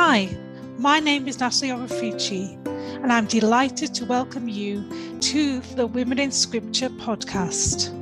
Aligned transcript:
Hi, 0.00 0.28
my 0.78 1.00
name 1.00 1.26
is 1.26 1.40
Natalie 1.40 1.72
Orefici, 1.72 2.54
and 3.02 3.12
I'm 3.12 3.26
delighted 3.26 3.92
to 3.94 4.04
welcome 4.04 4.48
you 4.48 4.88
to 5.18 5.58
the 5.74 5.88
Women 5.88 6.20
in 6.20 6.30
Scripture 6.30 6.88
podcast. 6.88 7.92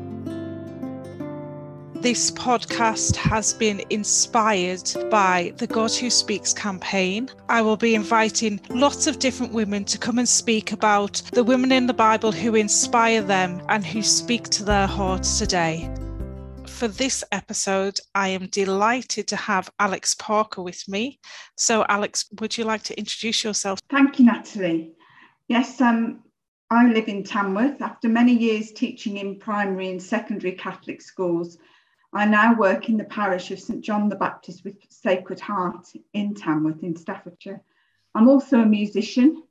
This 1.94 2.30
podcast 2.32 3.16
has 3.16 3.54
been 3.54 3.80
inspired 3.88 4.92
by 5.10 5.54
the 5.56 5.66
God 5.66 5.90
Who 5.92 6.10
Speaks 6.10 6.52
campaign. 6.52 7.30
I 7.48 7.62
will 7.62 7.78
be 7.78 7.94
inviting 7.94 8.60
lots 8.68 9.06
of 9.06 9.18
different 9.18 9.54
women 9.54 9.86
to 9.86 9.96
come 9.96 10.18
and 10.18 10.28
speak 10.28 10.72
about 10.72 11.22
the 11.32 11.44
women 11.44 11.72
in 11.72 11.86
the 11.86 11.94
Bible 11.94 12.30
who 12.30 12.56
inspire 12.56 13.22
them 13.22 13.62
and 13.70 13.86
who 13.86 14.02
speak 14.02 14.50
to 14.50 14.64
their 14.64 14.86
hearts 14.86 15.38
today 15.38 15.90
for 16.76 16.88
this 16.88 17.24
episode, 17.32 17.98
I 18.14 18.28
am 18.28 18.48
delighted 18.48 19.26
to 19.28 19.36
have 19.36 19.70
Alex 19.78 20.14
Parker 20.14 20.62
with 20.62 20.86
me. 20.86 21.18
So, 21.56 21.86
Alex, 21.88 22.26
would 22.38 22.58
you 22.58 22.64
like 22.64 22.82
to 22.82 22.98
introduce 22.98 23.42
yourself? 23.42 23.80
Thank 23.88 24.18
you, 24.18 24.26
Natalie. 24.26 24.92
Yes, 25.48 25.80
um, 25.80 26.22
I 26.70 26.86
live 26.92 27.08
in 27.08 27.24
Tamworth. 27.24 27.80
After 27.80 28.10
many 28.10 28.34
years 28.34 28.72
teaching 28.72 29.16
in 29.16 29.38
primary 29.38 29.88
and 29.88 30.02
secondary 30.02 30.52
Catholic 30.52 31.00
schools, 31.00 31.56
I 32.12 32.26
now 32.26 32.54
work 32.54 32.90
in 32.90 32.98
the 32.98 33.04
parish 33.04 33.50
of 33.50 33.58
St 33.58 33.82
John 33.82 34.10
the 34.10 34.16
Baptist 34.16 34.62
with 34.62 34.76
Sacred 34.90 35.40
Heart 35.40 35.86
in 36.12 36.34
Tamworth 36.34 36.82
in 36.82 36.94
Staffordshire. 36.94 37.62
I'm 38.14 38.28
also 38.28 38.60
a 38.60 38.66
musician. 38.66 39.42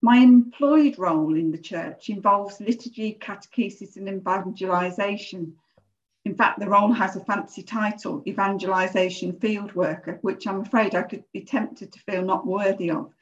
My 0.00 0.16
employed 0.16 0.98
role 0.98 1.34
in 1.36 1.50
the 1.50 1.58
church 1.58 2.08
involves 2.08 2.62
liturgy, 2.62 3.18
catechesis, 3.20 3.98
and 3.98 4.08
evangelisation. 4.08 5.56
In 6.24 6.36
fact, 6.36 6.60
the 6.60 6.68
role 6.68 6.92
has 6.92 7.16
a 7.16 7.24
fancy 7.24 7.62
title, 7.62 8.22
Evangelisation 8.26 9.32
Field 9.40 9.74
Worker, 9.74 10.18
which 10.22 10.46
I'm 10.46 10.60
afraid 10.60 10.94
I 10.94 11.02
could 11.02 11.24
be 11.32 11.40
tempted 11.40 11.92
to 11.92 11.98
feel 11.98 12.22
not 12.22 12.46
worthy 12.46 12.90
of. 12.90 13.12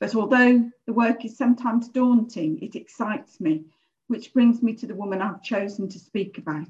But 0.00 0.14
although 0.16 0.70
the 0.86 0.92
work 0.92 1.24
is 1.24 1.36
sometimes 1.36 1.88
daunting, 1.88 2.58
it 2.60 2.74
excites 2.74 3.40
me, 3.40 3.66
which 4.08 4.32
brings 4.32 4.62
me 4.62 4.74
to 4.74 4.86
the 4.86 4.94
woman 4.96 5.22
I've 5.22 5.42
chosen 5.42 5.88
to 5.90 5.98
speak 5.98 6.38
about. 6.38 6.66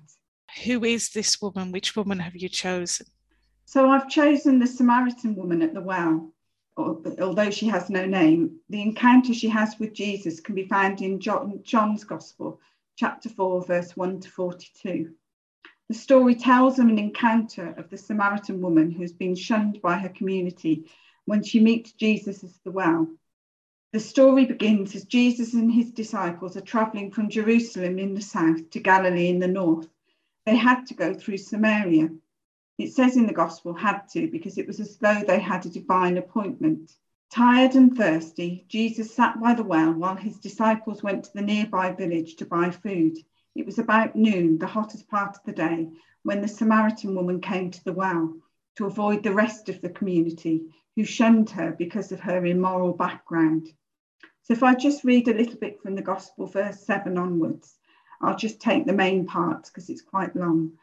Who 0.65 0.85
is 0.85 1.11
this 1.11 1.41
woman? 1.41 1.73
Which 1.73 1.97
woman 1.97 2.19
have 2.19 2.37
you 2.37 2.49
chosen? 2.49 3.07
So 3.65 3.89
I've 3.89 4.11
chosen 4.11 4.59
the 4.59 4.67
Samaritan 4.67 5.35
woman 5.35 5.63
at 5.63 5.73
the 5.73 5.81
well. 5.81 6.31
Although 6.77 7.51
she 7.51 7.69
has 7.69 7.89
no 7.89 8.05
name, 8.05 8.59
the 8.69 8.83
encounter 8.83 9.33
she 9.33 9.49
has 9.49 9.79
with 9.79 9.95
Jesus 9.95 10.41
can 10.41 10.55
be 10.55 10.67
found 10.67 11.01
in 11.03 11.21
John's 11.21 12.05
Gospel, 12.05 12.61
chapter 12.97 13.29
4, 13.29 13.65
verse 13.65 13.97
1 13.97 14.21
to 14.21 14.31
42. 14.31 15.15
The 15.91 15.97
story 15.97 16.37
tells 16.37 16.79
of 16.79 16.87
an 16.87 17.01
encounter 17.01 17.75
of 17.77 17.91
the 17.91 17.99
Samaritan 17.99 18.61
woman 18.61 18.93
who 18.93 19.03
has 19.03 19.13
been 19.13 19.35
shunned 19.35 19.83
by 19.83 19.99
her 19.99 20.09
community 20.09 20.89
when 21.25 21.43
she 21.43 21.59
meets 21.59 21.91
Jesus 21.91 22.45
at 22.45 22.51
the 22.63 22.71
well. 22.71 23.09
The 23.93 23.99
story 23.99 24.45
begins 24.45 24.95
as 24.95 25.05
Jesus 25.05 25.53
and 25.53 25.69
his 25.69 25.91
disciples 25.91 26.57
are 26.57 26.61
traveling 26.61 27.11
from 27.11 27.29
Jerusalem 27.29 27.99
in 27.99 28.15
the 28.15 28.21
south 28.21 28.71
to 28.71 28.79
Galilee 28.79 29.31
in 29.31 29.41
the 29.41 29.49
north. 29.49 29.89
They 30.47 30.55
had 30.55 30.87
to 30.87 30.95
go 30.95 31.13
through 31.13 31.39
Samaria. 31.39 32.11
It 32.79 32.93
says 32.93 33.17
in 33.17 33.27
the 33.27 33.33
gospel, 33.33 33.75
had 33.75 34.03
to, 34.13 34.31
because 34.31 34.59
it 34.59 34.69
was 34.69 34.79
as 34.79 34.97
though 34.97 35.25
they 35.27 35.41
had 35.41 35.67
a 35.67 35.71
divine 35.71 36.19
appointment. 36.19 36.95
Tired 37.33 37.75
and 37.75 37.97
thirsty, 37.97 38.65
Jesus 38.69 39.13
sat 39.13 39.41
by 39.41 39.55
the 39.55 39.65
well 39.65 39.93
while 39.93 40.15
his 40.15 40.39
disciples 40.39 41.03
went 41.03 41.25
to 41.25 41.33
the 41.35 41.43
nearby 41.43 41.91
village 41.91 42.37
to 42.37 42.47
buy 42.47 42.71
food. 42.71 43.17
It 43.57 43.67
was 43.67 43.79
about 43.79 44.15
noon, 44.15 44.59
the 44.59 44.67
hottest 44.67 45.09
part 45.09 45.37
of 45.37 45.43
the 45.45 45.53
day, 45.53 45.91
when 46.23 46.41
the 46.41 46.49
Samaritan 46.49 47.15
woman 47.15 47.41
came 47.41 47.71
to 47.71 47.85
the 47.85 47.93
well 47.93 48.37
to 48.77 48.87
avoid 48.87 49.23
the 49.23 49.35
rest 49.35 49.69
of 49.69 49.81
the 49.81 49.91
community 49.91 50.73
who 50.95 51.05
shunned 51.05 51.51
her 51.51 51.73
because 51.73 52.13
of 52.13 52.21
her 52.21 52.47
immoral 52.47 52.93
background. 52.93 53.73
So, 54.43 54.53
if 54.53 54.63
I 54.63 54.75
just 54.75 55.05
read 55.05 55.29
a 55.29 55.35
little 55.35 55.59
bit 55.59 55.83
from 55.83 55.95
the 55.97 56.03
Gospel, 56.03 56.47
verse 56.47 56.85
7 56.87 57.19
onwards, 57.19 57.77
I'll 58.21 58.37
just 58.37 58.61
take 58.61 58.87
the 58.87 58.93
main 58.93 59.27
parts 59.27 59.71
because 59.71 59.91
it's 59.91 60.03
quite 60.03 60.37
long. 60.37 60.79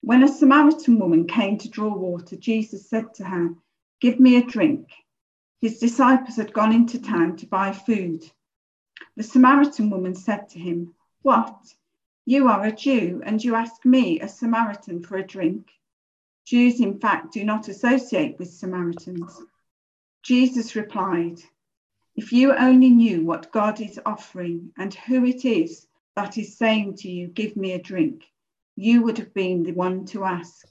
When 0.00 0.22
a 0.22 0.28
Samaritan 0.28 0.98
woman 0.98 1.26
came 1.26 1.58
to 1.58 1.68
draw 1.68 1.94
water, 1.94 2.36
Jesus 2.36 2.88
said 2.88 3.12
to 3.14 3.24
her, 3.24 3.54
Give 4.00 4.18
me 4.18 4.36
a 4.36 4.44
drink. 4.44 4.88
His 5.60 5.78
disciples 5.78 6.36
had 6.36 6.52
gone 6.52 6.72
into 6.72 7.00
town 7.00 7.36
to 7.36 7.46
buy 7.46 7.72
food. 7.72 8.22
The 9.16 9.24
Samaritan 9.24 9.90
woman 9.90 10.14
said 10.14 10.48
to 10.50 10.58
him, 10.58 10.94
What? 11.22 11.74
You 12.30 12.48
are 12.48 12.62
a 12.66 12.72
Jew, 12.72 13.22
and 13.24 13.42
you 13.42 13.54
ask 13.54 13.86
me, 13.86 14.20
a 14.20 14.28
Samaritan, 14.28 15.02
for 15.02 15.16
a 15.16 15.26
drink. 15.26 15.70
Jews, 16.44 16.78
in 16.78 17.00
fact, 17.00 17.32
do 17.32 17.42
not 17.42 17.68
associate 17.68 18.38
with 18.38 18.52
Samaritans. 18.52 19.40
Jesus 20.22 20.76
replied, 20.76 21.40
If 22.16 22.30
you 22.30 22.52
only 22.52 22.90
knew 22.90 23.24
what 23.24 23.50
God 23.50 23.80
is 23.80 23.98
offering 24.04 24.74
and 24.76 24.92
who 24.92 25.24
it 25.24 25.46
is 25.46 25.86
that 26.16 26.36
is 26.36 26.58
saying 26.58 26.96
to 26.96 27.10
you, 27.10 27.28
Give 27.28 27.56
me 27.56 27.72
a 27.72 27.80
drink, 27.80 28.26
you 28.76 29.00
would 29.04 29.16
have 29.16 29.32
been 29.32 29.62
the 29.62 29.72
one 29.72 30.04
to 30.08 30.24
ask, 30.24 30.66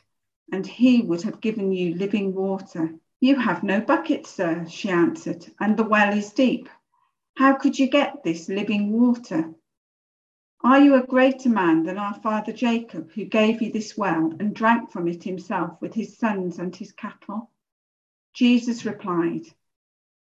and 0.52 0.64
he 0.64 1.02
would 1.02 1.24
have 1.24 1.42
given 1.42 1.72
you 1.72 1.96
living 1.96 2.36
water. 2.36 2.94
You 3.20 3.36
have 3.36 3.64
no 3.64 3.82
bucket, 3.82 4.28
sir, 4.28 4.68
she 4.70 4.92
answered, 4.92 5.52
and 5.60 5.76
the 5.76 5.86
well 5.86 6.16
is 6.16 6.34
deep. 6.34 6.70
How 7.36 7.56
could 7.56 7.80
you 7.80 7.88
get 7.90 8.24
this 8.24 8.48
living 8.48 8.92
water? 8.92 9.56
Are 10.64 10.80
you 10.80 10.96
a 10.96 11.06
greater 11.06 11.50
man 11.50 11.84
than 11.84 12.00
our 12.00 12.16
father 12.16 12.52
Jacob, 12.52 13.12
who 13.12 13.26
gave 13.26 13.62
you 13.62 13.72
this 13.72 13.96
well 13.96 14.34
and 14.40 14.56
drank 14.56 14.90
from 14.90 15.08
it 15.08 15.24
himself 15.24 15.80
with 15.80 15.94
his 15.94 16.18
sons 16.18 16.58
and 16.58 16.76
his 16.76 16.92
cattle? 16.92 17.52
Jesus 18.34 18.84
replied, 18.84 19.44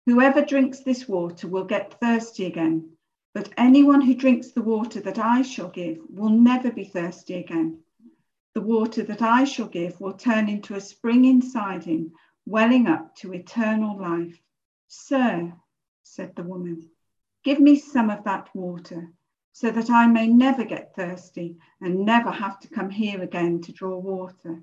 Whoever 0.05 0.45
drinks 0.45 0.81
this 0.81 1.07
water 1.07 1.47
will 1.47 1.65
get 1.65 1.99
thirsty 1.99 2.45
again, 2.45 2.97
but 3.33 3.51
anyone 3.57 4.01
who 4.01 4.13
drinks 4.13 4.51
the 4.51 4.61
water 4.61 5.01
that 5.01 5.17
I 5.17 5.41
shall 5.41 5.69
give 5.69 5.99
will 6.07 6.29
never 6.29 6.71
be 6.71 6.85
thirsty 6.85 7.33
again. 7.33 7.83
The 8.53 8.61
water 8.61 9.03
that 9.03 9.23
I 9.23 9.43
shall 9.43 9.67
give 9.67 9.99
will 9.99 10.13
turn 10.13 10.49
into 10.49 10.75
a 10.75 10.81
spring 10.81 11.25
inside 11.25 11.83
him, 11.83 12.13
welling 12.45 12.85
up 12.85 13.15
to 13.17 13.33
eternal 13.33 13.99
life. 13.99 14.39
Sir, 14.87 15.53
said 16.03 16.35
the 16.35 16.43
woman, 16.43 16.91
give 17.43 17.59
me 17.59 17.75
some 17.75 18.11
of 18.11 18.23
that 18.25 18.53
water 18.55 19.11
so 19.59 19.71
that 19.71 19.89
I 19.89 20.05
may 20.05 20.27
never 20.27 20.63
get 20.63 20.93
thirsty 20.93 21.57
and 21.81 22.05
never 22.05 22.29
have 22.29 22.59
to 22.59 22.67
come 22.67 22.91
here 22.91 23.23
again 23.23 23.59
to 23.61 23.71
draw 23.71 23.97
water. 23.97 24.61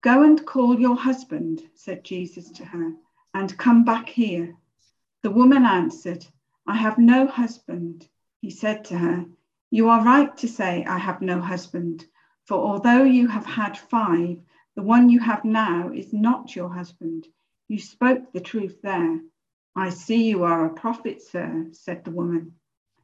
Go 0.00 0.22
and 0.22 0.46
call 0.46 0.78
your 0.78 0.94
husband, 0.94 1.60
said 1.74 2.04
Jesus 2.04 2.48
to 2.52 2.64
her, 2.64 2.92
and 3.34 3.58
come 3.58 3.84
back 3.84 4.08
here. 4.08 4.54
The 5.22 5.32
woman 5.32 5.64
answered, 5.64 6.24
I 6.68 6.76
have 6.76 6.98
no 6.98 7.26
husband. 7.26 8.08
He 8.40 8.50
said 8.50 8.84
to 8.84 8.98
her, 8.98 9.26
You 9.70 9.88
are 9.88 10.04
right 10.04 10.36
to 10.36 10.46
say, 10.46 10.84
I 10.84 10.98
have 10.98 11.20
no 11.20 11.40
husband, 11.40 12.06
for 12.44 12.58
although 12.58 13.02
you 13.02 13.26
have 13.26 13.44
had 13.44 13.76
five, 13.76 14.40
the 14.76 14.82
one 14.82 15.08
you 15.08 15.18
have 15.18 15.44
now 15.44 15.90
is 15.90 16.12
not 16.12 16.54
your 16.54 16.72
husband. 16.72 17.26
You 17.66 17.80
spoke 17.80 18.32
the 18.32 18.40
truth 18.40 18.82
there. 18.82 19.20
I 19.74 19.90
see 19.90 20.28
you 20.28 20.44
are 20.44 20.66
a 20.66 20.74
prophet, 20.74 21.22
sir, 21.22 21.66
said 21.72 22.04
the 22.04 22.12
woman. 22.12 22.52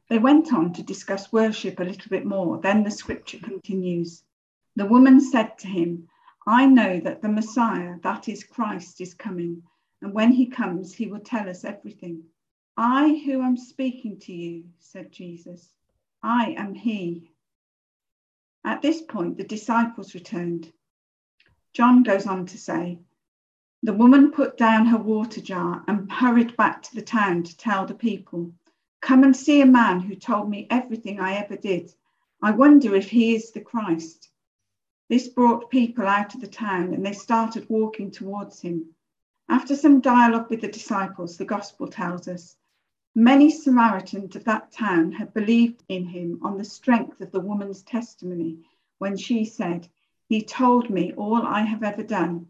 They 0.07 0.19
went 0.19 0.53
on 0.53 0.73
to 0.73 0.83
discuss 0.83 1.33
worship 1.33 1.79
a 1.79 1.83
little 1.83 2.09
bit 2.09 2.25
more. 2.25 2.59
Then 2.59 2.83
the 2.83 2.91
scripture 2.91 3.39
continues. 3.39 4.23
The 4.75 4.85
woman 4.85 5.19
said 5.19 5.57
to 5.59 5.67
him, 5.67 6.07
I 6.45 6.67
know 6.67 6.99
that 6.99 7.23
the 7.23 7.29
Messiah, 7.29 7.97
that 8.03 8.29
is 8.29 8.43
Christ, 8.43 9.01
is 9.01 9.15
coming, 9.15 9.63
and 10.01 10.13
when 10.13 10.31
he 10.31 10.45
comes, 10.45 10.93
he 10.93 11.07
will 11.07 11.21
tell 11.21 11.49
us 11.49 11.63
everything. 11.63 12.25
I 12.77 13.23
who 13.25 13.41
am 13.41 13.57
speaking 13.57 14.19
to 14.19 14.33
you, 14.33 14.65
said 14.77 15.11
Jesus, 15.11 15.73
I 16.21 16.51
am 16.51 16.75
he. 16.75 17.31
At 18.63 18.81
this 18.81 19.01
point, 19.01 19.37
the 19.37 19.43
disciples 19.43 20.13
returned. 20.13 20.71
John 21.73 22.03
goes 22.03 22.27
on 22.27 22.45
to 22.47 22.57
say, 22.57 22.99
The 23.81 23.93
woman 23.93 24.31
put 24.31 24.57
down 24.57 24.85
her 24.85 24.97
water 24.97 25.41
jar 25.41 25.83
and 25.87 26.11
hurried 26.11 26.55
back 26.57 26.83
to 26.83 26.95
the 26.95 27.01
town 27.01 27.43
to 27.43 27.57
tell 27.57 27.87
the 27.87 27.95
people. 27.95 28.53
Come 29.05 29.23
and 29.23 29.37
see 29.37 29.61
a 29.61 29.67
man 29.67 29.99
who 29.99 30.15
told 30.15 30.49
me 30.49 30.65
everything 30.71 31.19
I 31.19 31.35
ever 31.35 31.55
did. 31.55 31.93
I 32.41 32.49
wonder 32.49 32.95
if 32.95 33.07
he 33.07 33.35
is 33.35 33.51
the 33.51 33.61
Christ. 33.61 34.31
This 35.09 35.27
brought 35.27 35.69
people 35.69 36.07
out 36.07 36.33
of 36.33 36.41
the 36.41 36.47
town 36.47 36.91
and 36.91 37.05
they 37.05 37.13
started 37.13 37.69
walking 37.69 38.09
towards 38.09 38.61
him. 38.61 38.95
After 39.47 39.75
some 39.75 40.01
dialogue 40.01 40.49
with 40.49 40.61
the 40.61 40.69
disciples, 40.69 41.37
the 41.37 41.45
gospel 41.45 41.87
tells 41.87 42.27
us 42.27 42.55
many 43.13 43.51
Samaritans 43.51 44.35
of 44.35 44.43
that 44.45 44.71
town 44.71 45.11
had 45.11 45.35
believed 45.35 45.83
in 45.87 46.07
him 46.07 46.39
on 46.41 46.57
the 46.57 46.65
strength 46.65 47.21
of 47.21 47.31
the 47.31 47.39
woman's 47.39 47.83
testimony 47.83 48.57
when 48.97 49.17
she 49.17 49.45
said, 49.45 49.87
He 50.29 50.41
told 50.41 50.89
me 50.89 51.13
all 51.13 51.43
I 51.43 51.61
have 51.61 51.83
ever 51.83 52.01
done. 52.01 52.47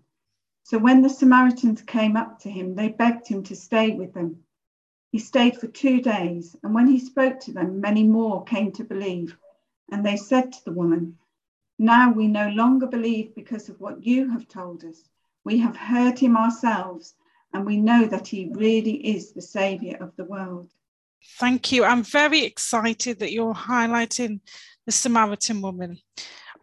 So 0.64 0.78
when 0.78 1.02
the 1.02 1.10
Samaritans 1.10 1.82
came 1.82 2.16
up 2.16 2.40
to 2.40 2.50
him, 2.50 2.76
they 2.76 2.88
begged 2.88 3.28
him 3.28 3.44
to 3.44 3.58
stay 3.58 3.92
with 3.92 4.14
them. 4.14 4.45
He 5.16 5.20
stayed 5.20 5.56
for 5.56 5.68
two 5.68 6.02
days, 6.02 6.58
and 6.62 6.76
when 6.76 6.88
he 6.88 7.00
spoke 7.00 7.40
to 7.40 7.54
them, 7.54 7.80
many 7.80 8.04
more 8.04 8.44
came 8.44 8.74
to 8.74 8.84
believe. 8.84 9.38
And 9.90 10.06
they 10.06 10.18
said 10.18 10.52
to 10.52 10.66
the 10.66 10.74
woman, 10.74 11.18
Now 11.80 12.12
we 12.12 12.28
no 12.28 12.50
longer 12.50 12.86
believe 12.86 13.34
because 13.34 13.70
of 13.70 13.80
what 13.80 14.06
you 14.06 14.30
have 14.32 14.50
told 14.50 14.84
us. 14.84 15.06
We 15.46 15.60
have 15.60 15.78
heard 15.78 16.20
him 16.20 16.36
ourselves, 16.36 17.14
and 17.54 17.66
we 17.66 17.78
know 17.78 18.08
that 18.08 18.28
he 18.28 18.52
really 18.56 19.16
is 19.16 19.32
the 19.32 19.42
Saviour 19.42 19.96
of 20.04 20.14
the 20.18 20.26
world. 20.26 20.70
Thank 21.40 21.72
you. 21.72 21.86
I'm 21.86 22.04
very 22.04 22.44
excited 22.44 23.20
that 23.20 23.32
you're 23.32 23.54
highlighting 23.54 24.42
the 24.86 24.92
Samaritan 24.92 25.62
woman. 25.62 25.98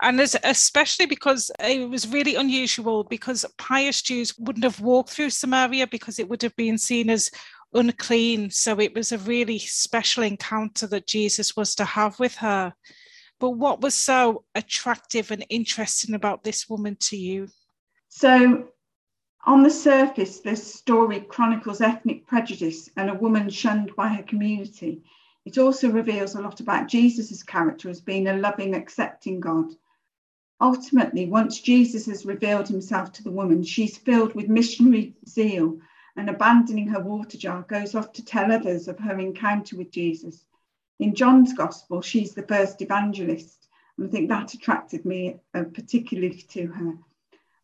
And 0.03 0.21
especially 0.21 1.07
because 1.07 1.51
it 1.61 1.89
was 1.89 2.09
really 2.09 2.35
unusual 2.35 3.05
because 3.05 3.47
pious 3.57 4.03
Jews 4.03 4.37
wouldn't 4.37 4.65
have 4.65 4.81
walked 4.81 5.11
through 5.11 5.31
Samaria 5.31 5.87
because 5.87 6.19
it 6.19 6.29
would 6.29 6.43
have 6.43 6.57
been 6.57 6.77
seen 6.77 7.09
as 7.09 7.31
unclean. 7.75 8.51
So 8.51 8.79
it 8.81 8.95
was 8.95 9.13
a 9.13 9.19
really 9.19 9.59
special 9.59 10.23
encounter 10.23 10.87
that 10.89 11.07
Jesus 11.07 11.57
was 11.57 11.75
to 11.77 11.85
have 11.85 12.19
with 12.19 12.35
her. 12.37 12.75
But 13.39 13.51
what 13.51 13.81
was 13.81 13.95
so 13.95 14.45
attractive 14.55 15.31
and 15.31 15.45
interesting 15.49 16.15
about 16.15 16.45
this 16.45 16.69
woman 16.69 16.97
to 17.01 17.17
you? 17.17 17.49
So, 18.09 18.69
on 19.45 19.65
the 19.65 19.71
surface, 19.71 20.39
this 20.39 20.75
story 20.75 21.21
chronicles 21.21 21.81
ethnic 21.81 22.27
prejudice 22.27 22.89
and 22.97 23.11
a 23.11 23.15
woman 23.15 23.51
shunned 23.51 23.97
by 23.97 24.09
her 24.09 24.23
community. 24.23 25.03
It 25.45 25.59
also 25.59 25.91
reveals 25.91 26.37
a 26.37 26.41
lot 26.41 26.61
about 26.61 26.87
Jesus' 26.87 27.43
character 27.43 27.89
as 27.91 28.01
being 28.01 28.29
a 28.29 28.37
loving, 28.37 28.75
accepting 28.75 29.41
God. 29.41 29.75
Ultimately, 30.61 31.27
once 31.27 31.61
Jesus 31.61 32.07
has 32.07 32.25
revealed 32.25 32.69
himself 32.69 33.11
to 33.15 33.25
the 33.25 33.33
woman, 33.33 33.65
she's 33.65 33.97
filled 33.97 34.37
with 34.37 34.49
missionary 34.49 35.17
zeal 35.29 35.81
and 36.17 36.29
abandoning 36.29 36.89
her 36.89 37.01
water 37.01 37.39
jar, 37.39 37.63
goes 37.63 37.95
off 37.95 38.13
to 38.13 38.25
tell 38.25 38.53
others 38.53 38.89
of 38.89 38.99
her 38.99 39.19
encounter 39.19 39.77
with 39.77 39.91
Jesus. 39.91 40.45
In 40.99 41.15
John's 41.15 41.53
Gospel, 41.55 42.03
she's 42.03 42.35
the 42.35 42.43
first 42.43 42.83
evangelist, 42.83 43.69
and 43.97 44.07
I 44.07 44.11
think 44.11 44.29
that 44.29 44.55
attracted 44.55 45.05
me 45.05 45.41
uh, 45.55 45.65
particularly 45.73 46.43
to 46.51 46.67
her. 46.67 46.99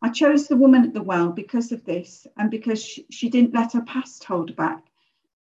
I 0.01 0.09
chose 0.09 0.47
the 0.47 0.55
woman 0.55 0.85
at 0.85 0.93
the 0.93 1.03
well 1.03 1.29
because 1.29 1.71
of 1.71 1.83
this 1.83 2.25
and 2.37 2.49
because 2.49 2.83
she, 2.83 3.05
she 3.09 3.29
didn't 3.29 3.53
let 3.53 3.73
her 3.73 3.81
past 3.81 4.23
hold 4.23 4.49
her 4.49 4.55
back. 4.55 4.85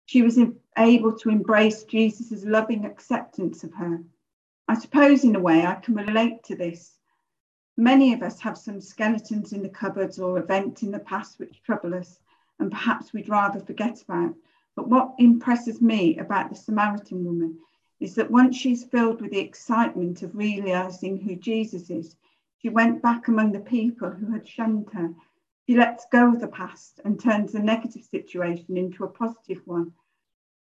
She 0.05 0.21
was 0.21 0.39
able 0.77 1.17
to 1.17 1.29
embrace 1.29 1.83
Jesus' 1.83 2.45
loving 2.45 2.85
acceptance 2.85 3.63
of 3.63 3.73
her. 3.73 4.03
I 4.67 4.75
suppose, 4.79 5.23
in 5.23 5.35
a 5.35 5.39
way, 5.39 5.65
I 5.65 5.75
can 5.75 5.95
relate 5.95 6.43
to 6.45 6.55
this. 6.55 6.97
Many 7.77 8.13
of 8.13 8.23
us 8.23 8.39
have 8.39 8.57
some 8.57 8.79
skeletons 8.79 9.51
in 9.51 9.61
the 9.61 9.69
cupboards 9.69 10.19
or 10.19 10.39
events 10.39 10.83
in 10.83 10.91
the 10.91 10.99
past 10.99 11.39
which 11.39 11.61
trouble 11.63 11.93
us, 11.93 12.19
and 12.59 12.71
perhaps 12.71 13.13
we'd 13.13 13.29
rather 13.29 13.59
forget 13.59 14.01
about. 14.01 14.35
But 14.75 14.89
what 14.89 15.15
impresses 15.19 15.81
me 15.81 16.17
about 16.17 16.49
the 16.49 16.55
Samaritan 16.55 17.23
woman 17.23 17.59
is 17.99 18.15
that 18.15 18.31
once 18.31 18.55
she's 18.55 18.83
filled 18.83 19.21
with 19.21 19.31
the 19.31 19.39
excitement 19.39 20.21
of 20.21 20.35
realizing 20.35 21.17
who 21.17 21.35
Jesus 21.35 21.89
is, 21.89 22.15
she 22.57 22.69
went 22.69 23.01
back 23.01 23.27
among 23.27 23.51
the 23.51 23.59
people 23.59 24.09
who 24.09 24.31
had 24.31 24.47
shunned 24.47 24.89
her. 24.93 25.13
She 25.65 25.75
lets 25.75 26.05
go 26.11 26.29
of 26.29 26.39
the 26.39 26.47
past 26.47 26.99
and 27.05 27.19
turns 27.19 27.55
a 27.55 27.59
negative 27.59 28.03
situation 28.03 28.77
into 28.77 29.03
a 29.03 29.09
positive 29.09 29.61
one. 29.65 29.93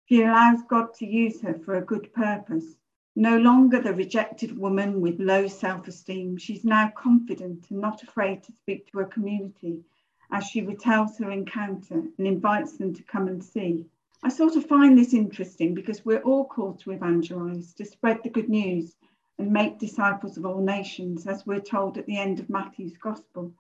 She 0.06 0.22
allows 0.22 0.62
God 0.64 0.94
to 0.96 1.06
use 1.06 1.42
her 1.42 1.54
for 1.54 1.76
a 1.76 1.86
good 1.86 2.14
purpose. 2.14 2.76
No 3.16 3.38
longer 3.38 3.80
the 3.80 3.94
rejected 3.94 4.58
woman 4.58 5.02
with 5.02 5.20
low 5.20 5.48
self 5.48 5.88
esteem, 5.88 6.38
she's 6.38 6.66
now 6.66 6.92
confident 6.96 7.70
and 7.70 7.80
not 7.80 8.04
afraid 8.04 8.44
to 8.44 8.52
speak 8.52 8.92
to 8.92 9.00
her 9.00 9.06
community 9.06 9.84
as 10.34 10.44
she 10.44 10.64
retells 10.64 11.20
her 11.20 11.30
encounter 11.30 12.04
and 12.18 12.28
invites 12.28 12.78
them 12.78 12.94
to 12.96 13.04
come 13.04 13.28
and 13.28 13.44
see. 13.44 13.86
I 14.24 14.30
sort 14.30 14.56
of 14.56 14.66
find 14.66 14.98
this 14.98 15.14
interesting 15.14 15.76
because 15.76 16.04
we're 16.04 16.24
all 16.24 16.46
called 16.46 16.80
to 16.80 16.92
evangelize, 16.92 17.74
to 17.76 17.86
spread 17.86 18.24
the 18.24 18.30
good 18.30 18.50
news 18.50 18.96
and 19.38 19.52
make 19.52 19.78
disciples 19.78 20.36
of 20.36 20.46
all 20.46 20.60
nations, 20.60 21.28
as 21.28 21.46
we're 21.46 21.60
told 21.60 21.98
at 21.98 22.08
the 22.08 22.18
end 22.18 22.40
of 22.40 22.50
Matthew's 22.50 22.98
Gospel. 22.98 23.54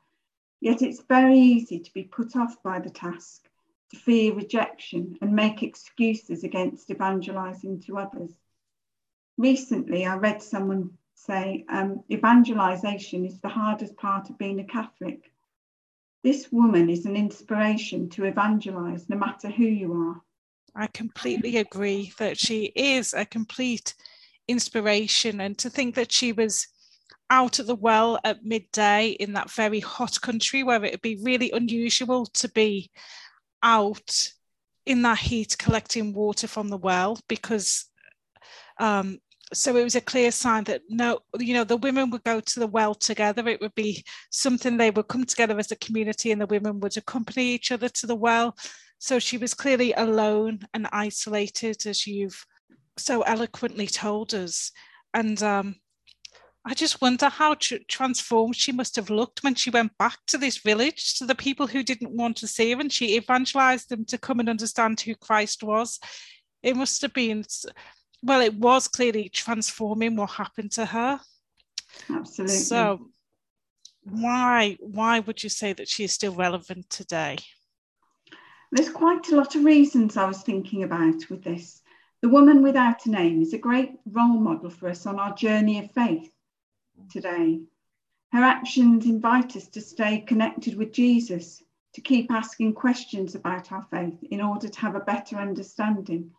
Yet 0.61 0.81
it's 0.81 1.01
very 1.01 1.37
easy 1.37 1.79
to 1.79 1.93
be 1.93 2.03
put 2.03 2.35
off 2.35 2.61
by 2.63 2.79
the 2.79 2.89
task, 2.89 3.47
to 3.91 3.97
fear 3.97 4.33
rejection 4.33 5.17
and 5.21 5.35
make 5.35 5.61
excuses 5.61 6.43
against 6.43 6.89
evangelizing 6.89 7.81
to 7.81 7.99
others. 7.99 8.31
Recently, 9.37 10.05
I 10.05 10.15
read 10.15 10.41
someone 10.41 10.97
say 11.13 11.65
um, 11.69 12.03
evangelization 12.11 13.25
is 13.25 13.39
the 13.39 13.49
hardest 13.49 13.95
part 13.95 14.29
of 14.29 14.37
being 14.37 14.59
a 14.59 14.63
Catholic. 14.63 15.31
This 16.23 16.51
woman 16.51 16.89
is 16.89 17.05
an 17.05 17.15
inspiration 17.15 18.09
to 18.11 18.25
evangelize, 18.25 19.09
no 19.09 19.17
matter 19.17 19.49
who 19.49 19.65
you 19.65 19.93
are. 19.93 20.21
I 20.75 20.87
completely 20.87 21.57
agree 21.57 22.13
that 22.17 22.39
she 22.39 22.71
is 22.75 23.13
a 23.13 23.25
complete 23.25 23.93
inspiration, 24.47 25.41
and 25.41 25.57
to 25.59 25.69
think 25.69 25.95
that 25.95 26.11
she 26.11 26.31
was 26.31 26.67
out 27.29 27.59
at 27.59 27.67
the 27.67 27.75
well 27.75 28.19
at 28.23 28.45
midday 28.45 29.09
in 29.09 29.33
that 29.33 29.51
very 29.51 29.79
hot 29.79 30.21
country 30.21 30.63
where 30.63 30.83
it 30.83 30.91
would 30.91 31.01
be 31.01 31.19
really 31.21 31.51
unusual 31.51 32.25
to 32.27 32.49
be 32.49 32.91
out 33.61 34.29
in 34.85 35.01
that 35.01 35.17
heat 35.17 35.57
collecting 35.57 36.13
water 36.13 36.47
from 36.47 36.69
the 36.69 36.77
well 36.77 37.19
because 37.27 37.85
um, 38.79 39.19
so 39.53 39.75
it 39.75 39.83
was 39.83 39.95
a 39.95 40.01
clear 40.01 40.31
sign 40.31 40.63
that 40.65 40.81
no, 40.89 41.19
you 41.39 41.53
know, 41.53 41.63
the 41.63 41.77
women 41.77 42.09
would 42.09 42.23
go 42.23 42.39
to 42.39 42.59
the 42.59 42.67
well 42.67 42.95
together. 42.95 43.47
It 43.47 43.61
would 43.61 43.75
be 43.75 44.03
something 44.31 44.77
they 44.77 44.91
would 44.91 45.07
come 45.07 45.25
together 45.25 45.57
as 45.57 45.71
a 45.71 45.77
community, 45.77 46.31
and 46.31 46.41
the 46.41 46.47
women 46.47 46.79
would 46.79 46.97
accompany 46.97 47.45
each 47.45 47.71
other 47.71 47.89
to 47.89 48.07
the 48.07 48.15
well. 48.15 48.57
So 49.00 49.19
she 49.19 49.38
was 49.38 49.53
clearly 49.53 49.94
alone 49.94 50.59
and 50.73 50.88
isolated, 50.91 51.85
as 51.85 52.07
you've 52.07 52.45
so 52.97 53.21
eloquently 53.21 53.88
told 53.88 54.33
us. 54.33 54.71
And 55.13 55.41
um, 55.44 55.75
I 56.65 56.73
just 56.73 57.01
wonder 57.01 57.29
how 57.29 57.55
tr- 57.55 57.75
transformed 57.88 58.55
she 58.55 58.71
must 58.71 58.95
have 58.95 59.09
looked 59.09 59.44
when 59.44 59.55
she 59.55 59.69
went 59.69 59.97
back 59.97 60.17
to 60.27 60.38
this 60.38 60.57
village 60.57 61.15
to 61.15 61.25
the 61.25 61.35
people 61.35 61.67
who 61.67 61.83
didn't 61.83 62.15
want 62.15 62.38
to 62.38 62.47
see 62.47 62.71
her, 62.71 62.79
and 62.79 62.91
she 62.91 63.17
evangelized 63.17 63.89
them 63.89 64.05
to 64.05 64.17
come 64.17 64.39
and 64.39 64.50
understand 64.50 65.01
who 65.01 65.15
Christ 65.15 65.63
was. 65.63 66.00
It 66.61 66.77
must 66.77 67.01
have 67.01 67.13
been 67.13 67.44
well, 68.23 68.41
it 68.41 68.55
was 68.55 68.87
clearly 68.87 69.29
transforming 69.29 70.15
what 70.15 70.31
happened 70.31 70.71
to 70.71 70.85
her. 70.85 71.19
Absolutely. 72.09 72.55
So 72.55 73.09
why 74.03 74.77
why 74.79 75.19
would 75.19 75.43
you 75.43 75.49
say 75.49 75.73
that 75.73 75.89
she 75.89 76.05
is 76.05 76.13
still 76.13 76.33
relevant 76.33 76.89
today? 76.89 77.37
There's 78.71 78.89
quite 78.89 79.29
a 79.29 79.35
lot 79.35 79.55
of 79.55 79.65
reasons 79.65 80.17
I 80.17 80.25
was 80.25 80.41
thinking 80.41 80.83
about 80.83 81.29
with 81.29 81.43
this. 81.43 81.81
The 82.21 82.29
woman 82.29 82.63
without 82.63 83.05
a 83.05 83.11
name 83.11 83.41
is 83.41 83.53
a 83.53 83.57
great 83.57 83.91
role 84.05 84.39
model 84.39 84.69
for 84.69 84.89
us 84.89 85.05
on 85.05 85.19
our 85.19 85.35
journey 85.35 85.79
of 85.79 85.91
faith 85.91 86.33
today. 87.11 87.59
Her 88.31 88.41
actions 88.41 89.05
invite 89.05 89.55
us 89.57 89.67
to 89.67 89.81
stay 89.81 90.21
connected 90.21 90.75
with 90.75 90.93
Jesus, 90.93 91.61
to 91.93 92.01
keep 92.01 92.31
asking 92.31 92.73
questions 92.73 93.35
about 93.35 93.71
our 93.71 93.83
faith 93.91 94.17
in 94.23 94.41
order 94.41 94.69
to 94.69 94.79
have 94.79 94.95
a 94.95 95.01
better 95.01 95.35
understanding 95.35 96.31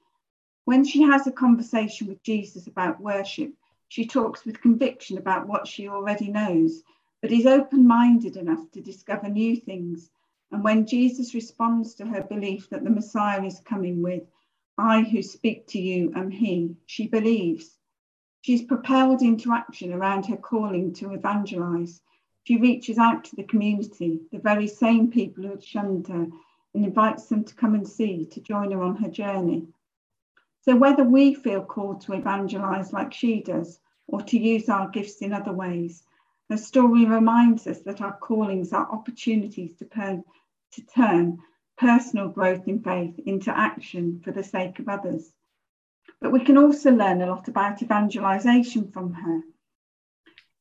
when 0.67 0.85
she 0.85 1.03
has 1.03 1.27
a 1.27 1.33
conversation 1.33 2.07
with 2.07 2.23
Jesus 2.23 2.67
about 2.67 3.01
worship, 3.01 3.53
she 3.89 4.07
talks 4.07 4.45
with 4.45 4.63
conviction 4.63 5.19
about 5.19 5.47
what 5.47 5.69
she 5.69 5.89
already 5.89 6.29
knows, 6.29 6.83
but 7.21 7.31
is 7.31 7.47
open 7.47 7.87
minded 7.87 8.37
enough 8.37 8.71
to 8.73 8.81
discover 8.81 9.29
new 9.29 9.57
things. 9.57 10.11
And 10.51 10.65
when 10.65 10.87
Jesus 10.87 11.35
responds 11.35 11.95
to 11.95 12.07
her 12.07 12.23
belief 12.23 12.71
that 12.71 12.83
the 12.83 12.91
Messiah 12.91 13.45
is 13.45 13.61
coming 13.61 14.01
with, 14.01 14.23
I 14.79 15.03
who 15.03 15.23
speak 15.23 15.67
to 15.69 15.79
you 15.79 16.13
am 16.17 16.31
He, 16.31 16.77
she 16.87 17.07
believes. 17.07 17.79
She's 18.41 18.63
propelled 18.63 19.21
into 19.21 19.53
action 19.53 19.93
around 19.93 20.27
her 20.27 20.37
calling 20.37 20.95
to 20.95 21.13
evangelize. 21.13 22.01
She 22.45 22.57
reaches 22.57 22.99
out 22.99 23.25
to 23.25 23.37
the 23.37 23.45
community, 23.45 24.21
the 24.33 24.39
very 24.39 24.67
same 24.67 25.11
people 25.11 25.45
who 25.45 25.51
had 25.51 25.65
shunned 25.65 26.09
her, 26.09 26.27
and 26.75 26.85
invites 26.85 27.27
them 27.27 27.45
to 27.45 27.55
come 27.55 27.75
and 27.75 27.87
see, 27.87 28.25
to 28.27 28.41
join 28.41 28.71
her 28.73 28.83
on 28.83 28.97
her 28.97 29.09
journey. 29.09 29.69
So, 30.65 30.75
whether 30.75 31.05
we 31.05 31.35
feel 31.35 31.63
called 31.63 32.01
to 32.03 32.15
evangelize 32.15 32.91
like 32.91 33.13
she 33.13 33.43
does 33.43 33.81
or 34.07 34.23
to 34.23 34.39
use 34.39 34.71
our 34.71 34.89
gifts 34.89 35.21
in 35.21 35.35
other 35.35 35.53
ways, 35.53 36.03
her 36.49 36.57
story 36.57 37.05
reminds 37.05 37.67
us 37.67 37.81
that 37.81 38.01
our 38.01 38.17
callings 38.17 38.73
are 38.73 38.91
opportunities 38.91 39.77
to, 39.77 39.85
turn, 39.85 40.25
to 40.73 40.87
turn 40.87 41.39
personal 41.77 42.29
growth 42.29 42.67
in 42.67 42.81
faith 42.81 43.19
into 43.27 43.55
action 43.55 44.23
for 44.25 44.33
the 44.33 44.43
sake 44.43 44.79
of 44.79 44.89
others. 44.89 45.35
But 46.19 46.33
we 46.33 46.43
can 46.43 46.57
also 46.57 46.93
learn 46.93 47.21
a 47.21 47.27
lot 47.27 47.47
about 47.47 47.83
evangelization 47.83 48.91
from 48.91 49.13
her. 49.13 49.43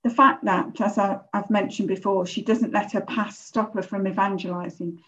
The 0.03 0.09
fact 0.09 0.43
that, 0.43 0.81
as 0.81 0.97
I, 0.97 1.21
have 1.33 1.49
mentioned 1.49 1.87
before, 1.87 2.25
she 2.25 2.41
doesn't 2.41 2.73
let 2.73 2.91
her 2.91 3.01
past 3.01 3.47
stop 3.47 3.73
her 3.75 3.81
from 3.81 4.05
evangelizing 4.05 5.01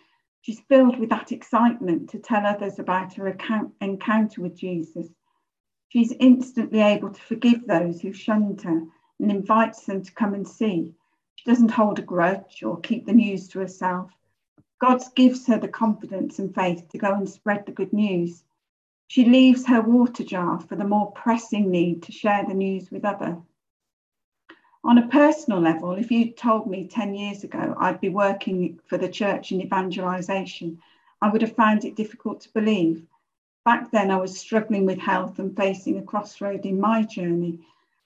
She's 0.45 0.59
filled 0.59 0.99
with 0.99 1.09
that 1.09 1.31
excitement 1.31 2.11
to 2.11 2.19
tell 2.19 2.45
others 2.45 2.77
about 2.77 3.15
her 3.15 3.27
account, 3.29 3.73
encounter 3.81 4.43
with 4.43 4.55
Jesus. 4.55 5.07
She's 5.89 6.11
instantly 6.19 6.81
able 6.81 7.09
to 7.09 7.19
forgive 7.19 7.65
those 7.65 7.99
who 7.99 8.13
shunned 8.13 8.61
her 8.61 8.83
and 9.19 9.31
invites 9.31 9.87
them 9.87 10.03
to 10.03 10.13
come 10.13 10.35
and 10.35 10.47
see. 10.47 10.93
She 11.33 11.49
doesn't 11.49 11.71
hold 11.71 11.97
a 11.97 12.03
grudge 12.03 12.61
or 12.61 12.79
keep 12.79 13.07
the 13.07 13.13
news 13.13 13.47
to 13.49 13.59
herself. 13.59 14.11
God 14.77 15.01
gives 15.15 15.47
her 15.47 15.57
the 15.57 15.67
confidence 15.67 16.37
and 16.37 16.53
faith 16.53 16.89
to 16.89 16.99
go 16.99 17.15
and 17.15 17.27
spread 17.27 17.65
the 17.65 17.71
good 17.71 17.91
news. 17.91 18.43
She 19.07 19.25
leaves 19.25 19.65
her 19.65 19.81
water 19.81 20.23
jar 20.23 20.59
for 20.59 20.75
the 20.75 20.87
more 20.87 21.11
pressing 21.13 21.71
need 21.71 22.03
to 22.03 22.11
share 22.11 22.45
the 22.47 22.53
news 22.53 22.91
with 22.91 23.03
others. 23.03 23.41
On 24.87 24.99
a 24.99 25.07
personal 25.07 25.59
level, 25.59 25.93
if 25.93 26.11
you 26.11 26.29
told 26.29 26.67
me 26.67 26.87
10 26.87 27.15
years 27.15 27.43
ago 27.43 27.75
I'd 27.79 27.99
be 27.99 28.09
working 28.09 28.79
for 28.85 28.99
the 28.99 29.09
church 29.09 29.51
in 29.51 29.59
evangelisation, 29.59 30.79
I 31.23 31.31
would 31.31 31.41
have 31.41 31.55
found 31.55 31.83
it 31.83 31.95
difficult 31.95 32.41
to 32.41 32.53
believe. 32.53 33.03
Back 33.63 33.89
then, 33.89 34.11
I 34.11 34.17
was 34.17 34.37
struggling 34.37 34.85
with 34.85 34.99
health 34.99 35.39
and 35.39 35.57
facing 35.57 35.97
a 35.97 36.03
crossroad 36.03 36.67
in 36.67 36.79
my 36.79 37.01
journey. 37.01 37.61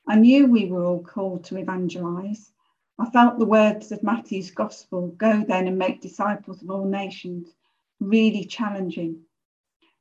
I 0.07 0.15
knew 0.15 0.47
we 0.47 0.67
were 0.67 0.85
all 0.85 1.03
called 1.03 1.43
to 1.45 1.57
evangelise. 1.57 2.53
I 2.97 3.09
felt 3.09 3.39
the 3.39 3.45
words 3.45 3.91
of 3.91 4.01
Matthew's 4.01 4.49
Gospel 4.49 5.09
go 5.17 5.43
then 5.43 5.67
and 5.67 5.77
make 5.77 5.99
disciples 5.99 6.61
of 6.61 6.71
all 6.71 6.85
nations 6.85 7.55
really 7.99 8.45
challenging. 8.45 9.25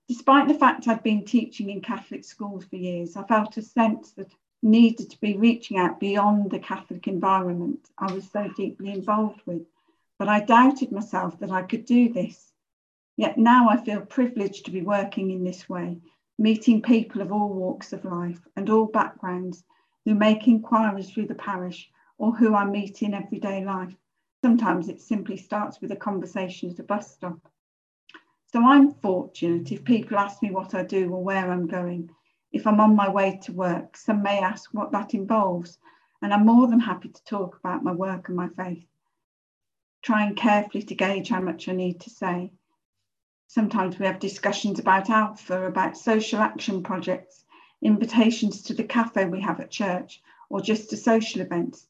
Despite 0.06 0.46
the 0.46 0.54
fact 0.54 0.86
I'd 0.86 1.02
been 1.02 1.24
teaching 1.24 1.70
in 1.70 1.80
Catholic 1.80 2.22
schools 2.22 2.66
for 2.66 2.76
years, 2.76 3.16
I 3.16 3.24
felt 3.24 3.56
a 3.56 3.62
sense 3.62 4.12
that 4.12 4.32
needed 4.62 5.10
to 5.10 5.20
be 5.20 5.36
reaching 5.36 5.78
out 5.78 6.00
beyond 6.00 6.50
the 6.50 6.58
Catholic 6.58 7.06
environment 7.06 7.88
I 7.96 8.12
was 8.12 8.30
so 8.30 8.48
deeply 8.56 8.90
involved 8.90 9.40
with. 9.46 9.62
But 10.18 10.28
I 10.28 10.40
doubted 10.40 10.90
myself 10.90 11.38
that 11.38 11.52
I 11.52 11.62
could 11.62 11.84
do 11.84 12.12
this. 12.12 12.52
Yet 13.16 13.38
now 13.38 13.68
I 13.68 13.76
feel 13.76 14.00
privileged 14.00 14.64
to 14.64 14.70
be 14.70 14.82
working 14.82 15.30
in 15.30 15.44
this 15.44 15.68
way, 15.68 16.00
meeting 16.38 16.82
people 16.82 17.20
of 17.20 17.32
all 17.32 17.48
walks 17.48 17.92
of 17.92 18.04
life 18.04 18.46
and 18.56 18.68
all 18.68 18.86
backgrounds 18.86 19.64
who 20.04 20.14
make 20.14 20.48
inquiries 20.48 21.10
through 21.10 21.26
the 21.26 21.34
parish 21.34 21.90
or 22.16 22.32
who 22.32 22.54
I 22.54 22.64
meet 22.64 23.02
in 23.02 23.14
everyday 23.14 23.64
life. 23.64 23.94
Sometimes 24.42 24.88
it 24.88 25.00
simply 25.00 25.36
starts 25.36 25.80
with 25.80 25.92
a 25.92 25.96
conversation 25.96 26.70
at 26.70 26.78
a 26.78 26.84
bus 26.84 27.12
stop. 27.12 27.38
So 28.52 28.64
I'm 28.64 28.92
fortunate 28.94 29.70
if 29.72 29.84
people 29.84 30.16
ask 30.16 30.42
me 30.42 30.50
what 30.50 30.74
I 30.74 30.82
do 30.82 31.12
or 31.12 31.22
where 31.22 31.50
I'm 31.50 31.66
going. 31.66 32.10
If 32.50 32.66
I'm 32.66 32.80
on 32.80 32.96
my 32.96 33.10
way 33.10 33.38
to 33.42 33.52
work, 33.52 33.96
some 33.96 34.22
may 34.22 34.40
ask 34.40 34.72
what 34.72 34.92
that 34.92 35.12
involves, 35.12 35.78
and 36.22 36.32
I'm 36.32 36.46
more 36.46 36.66
than 36.66 36.80
happy 36.80 37.10
to 37.10 37.24
talk 37.24 37.56
about 37.56 37.84
my 37.84 37.92
work 37.92 38.28
and 38.28 38.36
my 38.36 38.48
faith, 38.48 38.86
trying 40.02 40.34
carefully 40.34 40.82
to 40.84 40.94
gauge 40.94 41.28
how 41.28 41.40
much 41.40 41.68
I 41.68 41.72
need 41.72 42.00
to 42.00 42.10
say. 42.10 42.52
Sometimes 43.48 43.98
we 43.98 44.06
have 44.06 44.18
discussions 44.18 44.78
about 44.78 45.10
Alpha, 45.10 45.66
about 45.66 45.96
social 45.96 46.40
action 46.40 46.82
projects, 46.82 47.44
invitations 47.82 48.62
to 48.62 48.74
the 48.74 48.84
cafe 48.84 49.26
we 49.26 49.40
have 49.42 49.60
at 49.60 49.70
church, 49.70 50.22
or 50.48 50.60
just 50.60 50.88
to 50.90 50.96
social 50.96 51.42
events. 51.42 51.86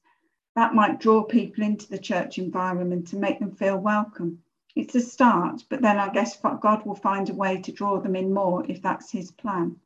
That 0.56 0.74
might 0.74 0.98
draw 0.98 1.22
people 1.22 1.62
into 1.62 1.88
the 1.88 1.98
church 1.98 2.36
environment 2.38 3.12
and 3.12 3.20
make 3.20 3.38
them 3.38 3.52
feel 3.52 3.78
welcome. 3.78 4.42
It's 4.74 4.96
a 4.96 5.00
start, 5.00 5.64
but 5.68 5.82
then 5.82 5.98
I 5.98 6.08
guess 6.08 6.40
God 6.40 6.84
will 6.84 6.96
find 6.96 7.30
a 7.30 7.34
way 7.34 7.60
to 7.62 7.72
draw 7.72 8.00
them 8.00 8.16
in 8.16 8.34
more 8.34 8.64
if 8.68 8.82
that's 8.82 9.12
His 9.12 9.30
plan. 9.30 9.76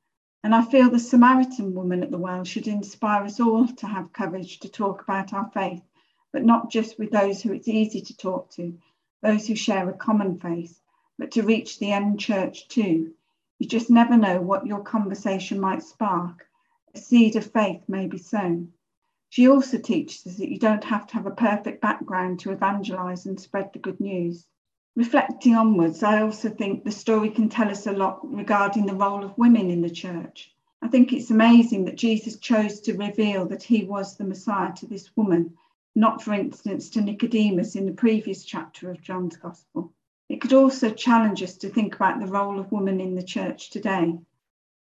And 0.44 0.54
I 0.54 0.62
feel 0.62 0.90
the 0.90 0.98
Samaritan 0.98 1.72
woman 1.72 2.02
at 2.02 2.10
the 2.10 2.18
well 2.18 2.42
should 2.42 2.66
inspire 2.66 3.22
us 3.22 3.38
all 3.38 3.68
to 3.68 3.86
have 3.86 4.12
courage 4.12 4.58
to 4.60 4.68
talk 4.68 5.02
about 5.02 5.32
our 5.32 5.48
faith, 5.50 5.82
but 6.32 6.44
not 6.44 6.68
just 6.68 6.98
with 6.98 7.12
those 7.12 7.40
who 7.40 7.52
it's 7.52 7.68
easy 7.68 8.00
to 8.00 8.16
talk 8.16 8.50
to, 8.52 8.76
those 9.22 9.46
who 9.46 9.54
share 9.54 9.88
a 9.88 9.92
common 9.92 10.40
faith, 10.40 10.80
but 11.16 11.30
to 11.30 11.42
reach 11.42 11.78
the 11.78 11.92
unchurched 11.92 12.70
too. 12.70 13.14
You 13.60 13.68
just 13.68 13.88
never 13.88 14.16
know 14.16 14.40
what 14.40 14.66
your 14.66 14.82
conversation 14.82 15.60
might 15.60 15.84
spark. 15.84 16.48
A 16.94 16.98
seed 16.98 17.36
of 17.36 17.46
faith 17.46 17.88
may 17.88 18.08
be 18.08 18.18
sown. 18.18 18.72
She 19.28 19.48
also 19.48 19.78
teaches 19.78 20.26
us 20.26 20.38
that 20.38 20.50
you 20.50 20.58
don't 20.58 20.82
have 20.82 21.06
to 21.06 21.14
have 21.14 21.26
a 21.26 21.30
perfect 21.30 21.80
background 21.80 22.40
to 22.40 22.50
evangelize 22.50 23.26
and 23.26 23.38
spread 23.40 23.72
the 23.72 23.78
good 23.78 24.00
news. 24.00 24.46
Reflecting 24.94 25.54
onwards, 25.54 26.02
I 26.02 26.20
also 26.20 26.50
think 26.50 26.84
the 26.84 26.90
story 26.90 27.30
can 27.30 27.48
tell 27.48 27.70
us 27.70 27.86
a 27.86 27.92
lot 27.92 28.20
regarding 28.30 28.84
the 28.84 28.94
role 28.94 29.24
of 29.24 29.38
women 29.38 29.70
in 29.70 29.80
the 29.80 29.88
church. 29.88 30.54
I 30.82 30.88
think 30.88 31.14
it's 31.14 31.30
amazing 31.30 31.86
that 31.86 31.96
Jesus 31.96 32.36
chose 32.36 32.78
to 32.82 32.92
reveal 32.98 33.46
that 33.46 33.62
he 33.62 33.84
was 33.84 34.18
the 34.18 34.24
Messiah 34.24 34.74
to 34.74 34.86
this 34.86 35.16
woman, 35.16 35.56
not, 35.94 36.22
for 36.22 36.34
instance, 36.34 36.90
to 36.90 37.00
Nicodemus 37.00 37.74
in 37.74 37.86
the 37.86 37.92
previous 37.92 38.44
chapter 38.44 38.90
of 38.90 39.00
John's 39.00 39.38
Gospel. 39.38 39.94
It 40.28 40.42
could 40.42 40.52
also 40.52 40.90
challenge 40.90 41.42
us 41.42 41.56
to 41.58 41.70
think 41.70 41.94
about 41.94 42.20
the 42.20 42.26
role 42.26 42.58
of 42.58 42.70
women 42.70 43.00
in 43.00 43.14
the 43.14 43.22
church 43.22 43.70
today. 43.70 44.18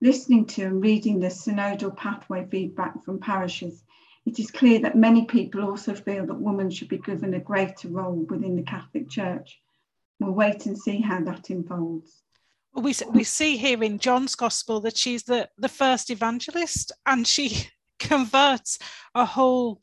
Listening 0.01 0.47
to 0.47 0.63
and 0.63 0.81
reading 0.81 1.19
the 1.19 1.27
synodal 1.27 1.95
pathway 1.95 2.47
feedback 2.47 3.03
from 3.03 3.19
parishes, 3.19 3.83
it 4.25 4.39
is 4.39 4.49
clear 4.49 4.79
that 4.79 4.97
many 4.97 5.25
people 5.25 5.63
also 5.63 5.93
feel 5.93 6.25
that 6.25 6.41
women 6.41 6.71
should 6.71 6.89
be 6.89 6.97
given 6.97 7.35
a 7.35 7.39
greater 7.39 7.87
role 7.87 8.25
within 8.27 8.55
the 8.55 8.63
Catholic 8.63 9.07
Church. 9.07 9.61
We'll 10.21 10.33
wait 10.33 10.67
and 10.67 10.77
see 10.77 11.01
how 11.01 11.19
that 11.21 11.49
unfolds. 11.49 12.21
We, 12.75 12.93
we 13.11 13.23
see 13.23 13.57
here 13.57 13.83
in 13.83 13.97
John's 13.97 14.35
Gospel 14.35 14.79
that 14.81 14.95
she's 14.95 15.23
the, 15.23 15.49
the 15.57 15.67
first 15.67 16.11
evangelist 16.11 16.91
and 17.07 17.25
she 17.25 17.67
converts 17.99 18.77
a 19.15 19.25
whole 19.25 19.81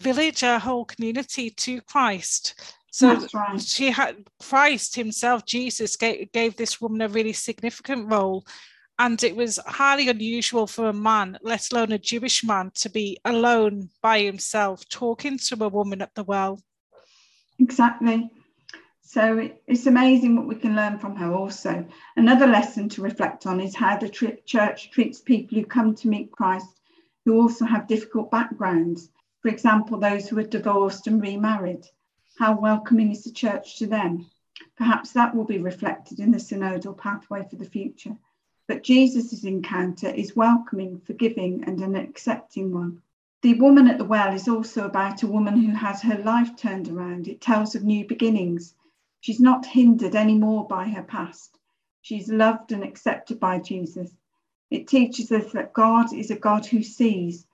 village, 0.00 0.42
a 0.42 0.58
whole 0.58 0.86
community 0.86 1.50
to 1.50 1.82
Christ. 1.82 2.60
So 2.90 3.26
right. 3.34 3.60
she 3.60 3.90
had 3.90 4.16
Christ 4.40 4.96
himself, 4.96 5.44
Jesus, 5.44 5.96
gave, 5.96 6.32
gave 6.32 6.56
this 6.56 6.80
woman 6.80 7.02
a 7.02 7.08
really 7.08 7.34
significant 7.34 8.10
role 8.10 8.46
and 8.98 9.22
it 9.22 9.36
was 9.36 9.58
highly 9.66 10.08
unusual 10.08 10.66
for 10.66 10.86
a 10.88 10.94
man, 10.94 11.38
let 11.42 11.70
alone 11.72 11.92
a 11.92 11.98
Jewish 11.98 12.42
man, 12.42 12.70
to 12.76 12.88
be 12.88 13.18
alone 13.26 13.90
by 14.02 14.20
himself 14.20 14.88
talking 14.88 15.36
to 15.38 15.62
a 15.62 15.68
woman 15.68 16.00
at 16.00 16.14
the 16.14 16.24
well. 16.24 16.58
Exactly. 17.58 18.30
So 19.12 19.50
it's 19.66 19.84
amazing 19.84 20.36
what 20.36 20.46
we 20.46 20.54
can 20.54 20.74
learn 20.74 20.98
from 20.98 21.16
her 21.16 21.34
also. 21.34 21.84
Another 22.16 22.46
lesson 22.46 22.88
to 22.88 23.02
reflect 23.02 23.44
on 23.44 23.60
is 23.60 23.76
how 23.76 23.98
the 23.98 24.08
church 24.08 24.90
treats 24.90 25.20
people 25.20 25.58
who 25.58 25.66
come 25.66 25.94
to 25.96 26.08
meet 26.08 26.32
Christ 26.32 26.80
who 27.26 27.38
also 27.38 27.66
have 27.66 27.86
difficult 27.86 28.30
backgrounds. 28.30 29.10
For 29.40 29.48
example, 29.48 29.98
those 29.98 30.30
who 30.30 30.38
are 30.38 30.44
divorced 30.44 31.08
and 31.08 31.20
remarried. 31.20 31.84
How 32.38 32.58
welcoming 32.58 33.10
is 33.10 33.22
the 33.22 33.32
church 33.32 33.78
to 33.80 33.86
them? 33.86 34.30
Perhaps 34.78 35.12
that 35.12 35.34
will 35.36 35.44
be 35.44 35.58
reflected 35.58 36.18
in 36.18 36.30
the 36.30 36.38
synodal 36.38 36.96
pathway 36.96 37.46
for 37.50 37.56
the 37.56 37.66
future. 37.66 38.16
But 38.66 38.82
Jesus' 38.82 39.44
encounter 39.44 40.08
is 40.08 40.36
welcoming, 40.36 41.00
forgiving, 41.00 41.64
and 41.64 41.82
an 41.82 41.96
accepting 41.96 42.72
one. 42.72 43.02
The 43.42 43.60
woman 43.60 43.88
at 43.88 43.98
the 43.98 44.06
well 44.06 44.32
is 44.32 44.48
also 44.48 44.86
about 44.86 45.22
a 45.22 45.26
woman 45.26 45.58
who 45.58 45.72
has 45.72 46.00
her 46.00 46.16
life 46.16 46.56
turned 46.56 46.88
around. 46.88 47.28
It 47.28 47.42
tells 47.42 47.74
of 47.74 47.84
new 47.84 48.06
beginnings. 48.06 48.74
She's 49.22 49.40
not 49.40 49.64
hindered 49.64 50.14
anymore 50.14 50.68
by 50.68 50.88
her 50.88 51.02
past. 51.02 51.58
She's 52.02 52.28
loved 52.28 52.72
and 52.72 52.84
accepted 52.84 53.40
by 53.40 53.58
Jesus. 53.58 54.10
It 54.70 54.86
teaches 54.86 55.32
us 55.32 55.50
that 55.52 55.72
God 55.72 56.12
is 56.12 56.30
a 56.30 56.36
God 56.36 56.66
who 56.66 56.82
sees. 56.82 57.46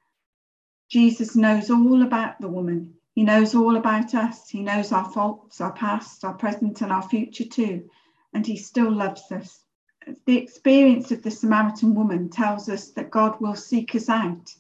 Jesus 0.88 1.36
knows 1.36 1.70
all 1.70 2.02
about 2.02 2.40
the 2.40 2.48
woman. 2.48 2.94
He 3.14 3.22
knows 3.22 3.54
all 3.54 3.76
about 3.76 4.12
us. 4.16 4.50
He 4.50 4.62
knows 4.62 4.90
our 4.90 5.08
faults, 5.08 5.60
our 5.60 5.72
past, 5.72 6.24
our 6.24 6.34
present, 6.34 6.82
and 6.82 6.90
our 6.90 7.08
future 7.08 7.44
too. 7.44 7.88
And 8.32 8.44
he 8.44 8.56
still 8.56 8.90
loves 8.90 9.30
us 9.30 9.64
the 10.26 10.38
experience 10.38 11.10
of 11.10 11.22
the 11.22 11.30
Samaritan 11.30 11.94
woman 11.94 12.28
tells 12.30 12.68
us 12.68 12.90
that 12.92 13.10
God 13.10 13.40
will 13.40 13.54
seek 13.54 13.94
us 13.94 14.08
out. 14.08 14.54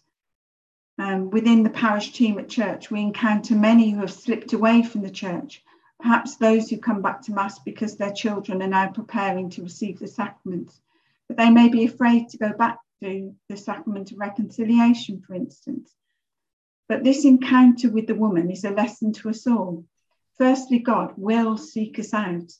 Um, 0.98 1.30
within 1.30 1.62
the 1.62 1.70
parish 1.70 2.12
team 2.12 2.38
at 2.38 2.48
church, 2.48 2.90
we 2.90 3.00
encounter 3.00 3.54
many 3.54 3.90
who 3.90 4.00
have 4.00 4.12
slipped 4.12 4.52
away 4.52 4.82
from 4.82 5.02
the 5.02 5.10
church, 5.10 5.62
perhaps 6.00 6.36
those 6.36 6.68
who 6.68 6.78
come 6.78 7.02
back 7.02 7.22
to 7.22 7.32
Mass 7.32 7.58
because 7.60 7.96
their 7.96 8.12
children 8.12 8.62
are 8.62 8.68
now 8.68 8.88
preparing 8.88 9.50
to 9.50 9.62
receive 9.62 9.98
the 9.98 10.06
sacraments, 10.06 10.80
but 11.26 11.36
they 11.36 11.50
may 11.50 11.68
be 11.68 11.84
afraid 11.84 12.28
to 12.30 12.38
go 12.38 12.52
back 12.52 12.78
to 13.02 13.34
the 13.48 13.56
sacrament 13.56 14.12
of 14.12 14.18
reconciliation, 14.18 15.20
for 15.20 15.34
instance. 15.34 15.94
But 16.88 17.04
this 17.04 17.24
encounter 17.24 17.90
with 17.90 18.06
the 18.06 18.14
woman 18.14 18.50
is 18.50 18.64
a 18.64 18.70
lesson 18.70 19.12
to 19.14 19.30
us 19.30 19.46
all. 19.46 19.84
Firstly, 20.38 20.78
God 20.78 21.12
will 21.16 21.58
seek 21.58 21.98
us 21.98 22.14
out 22.14 22.52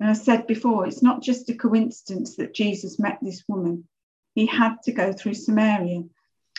and 0.00 0.10
I 0.10 0.12
said 0.14 0.46
before, 0.46 0.86
it's 0.86 1.02
not 1.02 1.22
just 1.22 1.48
a 1.50 1.54
coincidence 1.54 2.36
that 2.36 2.54
Jesus 2.54 2.98
met 2.98 3.18
this 3.22 3.44
woman. 3.48 3.88
He 4.34 4.46
had 4.46 4.82
to 4.84 4.92
go 4.92 5.12
through 5.12 5.34
Samaria. 5.34 6.02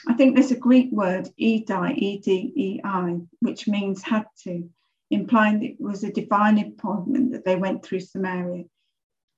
I 0.08 0.14
think 0.14 0.36
there's 0.36 0.52
a 0.52 0.58
Greek 0.58 0.92
word, 0.92 1.30
edei, 1.40 1.98
E-D-E-I, 1.98 3.20
which 3.42 3.68
means 3.68 4.02
had 4.02 4.26
to, 4.44 4.70
implying 5.12 5.60
that 5.60 5.66
it 5.72 5.80
was 5.80 6.04
a 6.04 6.12
divine 6.12 6.58
appointment 6.58 7.32
that 7.32 7.46
they 7.46 7.56
went 7.56 7.84
through 7.84 8.00
Samaria. 8.00 8.66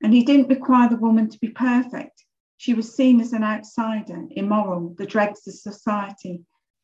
And 0.01 0.13
he 0.13 0.23
didn't 0.23 0.49
require 0.49 0.89
the 0.89 0.97
woman 0.97 1.29
to 1.29 1.39
be 1.39 1.49
perfect. 1.49 2.23
She 2.57 2.73
was 2.73 2.95
seen 2.95 3.19
as 3.19 3.33
an 3.33 3.43
outsider, 3.43 4.25
immoral, 4.31 4.95
the 4.97 5.05
dregs 5.05 5.47
of 5.47 5.53
society. 5.53 6.43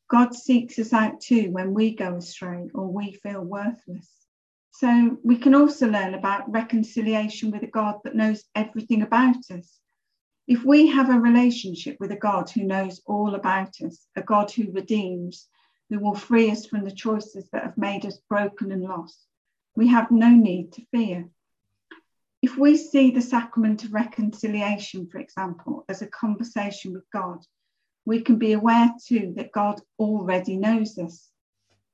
God 0.09 0.35
seeks 0.35 0.77
us 0.77 0.93
out 0.93 1.19
too 1.21 1.51
when 1.51 1.73
we 1.73 1.95
go 1.95 2.15
astray 2.15 2.69
or 2.73 2.87
we 2.87 3.13
feel 3.13 3.41
worthless. 3.41 4.09
So 4.71 5.17
we 5.23 5.37
can 5.37 5.53
also 5.53 5.87
learn 5.87 6.15
about 6.15 6.51
reconciliation 6.51 7.51
with 7.51 7.63
a 7.63 7.67
God 7.67 7.99
that 8.03 8.15
knows 8.15 8.43
everything 8.55 9.03
about 9.03 9.37
us. 9.51 9.79
If 10.47 10.65
we 10.65 10.87
have 10.87 11.09
a 11.09 11.19
relationship 11.19 11.97
with 11.99 12.11
a 12.11 12.17
God 12.17 12.49
who 12.49 12.63
knows 12.63 13.01
all 13.05 13.35
about 13.35 13.79
us, 13.81 14.07
a 14.15 14.21
God 14.21 14.51
who 14.51 14.71
redeems, 14.71 15.47
who 15.89 15.99
will 15.99 16.15
free 16.15 16.49
us 16.49 16.65
from 16.65 16.83
the 16.83 16.91
choices 16.91 17.49
that 17.51 17.63
have 17.63 17.77
made 17.77 18.05
us 18.05 18.19
broken 18.29 18.71
and 18.71 18.83
lost, 18.83 19.25
we 19.75 19.87
have 19.87 20.11
no 20.11 20.29
need 20.29 20.71
to 20.73 20.85
fear. 20.91 21.29
If 22.41 22.57
we 22.57 22.77
see 22.77 23.11
the 23.11 23.21
sacrament 23.21 23.83
of 23.83 23.93
reconciliation, 23.93 25.07
for 25.07 25.19
example, 25.19 25.85
as 25.87 26.01
a 26.01 26.07
conversation 26.07 26.93
with 26.93 27.09
God, 27.11 27.45
we 28.05 28.21
can 28.21 28.37
be 28.37 28.53
aware 28.53 28.91
too 29.05 29.33
that 29.37 29.53
God 29.53 29.81
already 29.97 30.57
knows 30.57 30.97
us. 30.97 31.29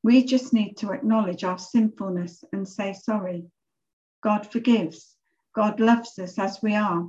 We 0.01 0.23
just 0.23 0.53
need 0.53 0.75
to 0.77 0.91
acknowledge 0.91 1.43
our 1.43 1.59
sinfulness 1.59 2.43
and 2.51 2.67
say 2.67 2.93
sorry. 2.93 3.45
God 4.21 4.51
forgives, 4.51 5.15
God 5.53 5.79
loves 5.79 6.17
us 6.19 6.39
as 6.39 6.61
we 6.63 6.73
are. 6.73 7.07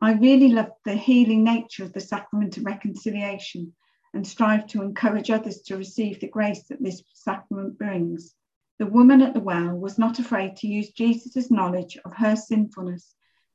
I 0.00 0.12
really 0.12 0.48
love 0.48 0.70
the 0.84 0.94
healing 0.94 1.42
nature 1.42 1.84
of 1.84 1.92
the 1.92 2.00
sacrament 2.00 2.56
of 2.58 2.64
reconciliation 2.64 3.74
and 4.16 4.26
strive 4.26 4.66
to 4.66 4.80
encourage 4.80 5.30
others 5.30 5.60
to 5.60 5.76
receive 5.76 6.18
the 6.18 6.26
grace 6.26 6.62
that 6.64 6.82
this 6.82 7.02
sacrament 7.12 7.76
brings. 7.76 8.34
The 8.78 8.86
woman 8.86 9.20
at 9.20 9.34
the 9.34 9.40
well 9.40 9.76
was 9.76 9.98
not 9.98 10.18
afraid 10.18 10.56
to 10.56 10.66
use 10.66 10.88
Jesus' 10.90 11.50
knowledge 11.50 11.98
of 12.02 12.14
her 12.16 12.34
sinfulness 12.34 13.14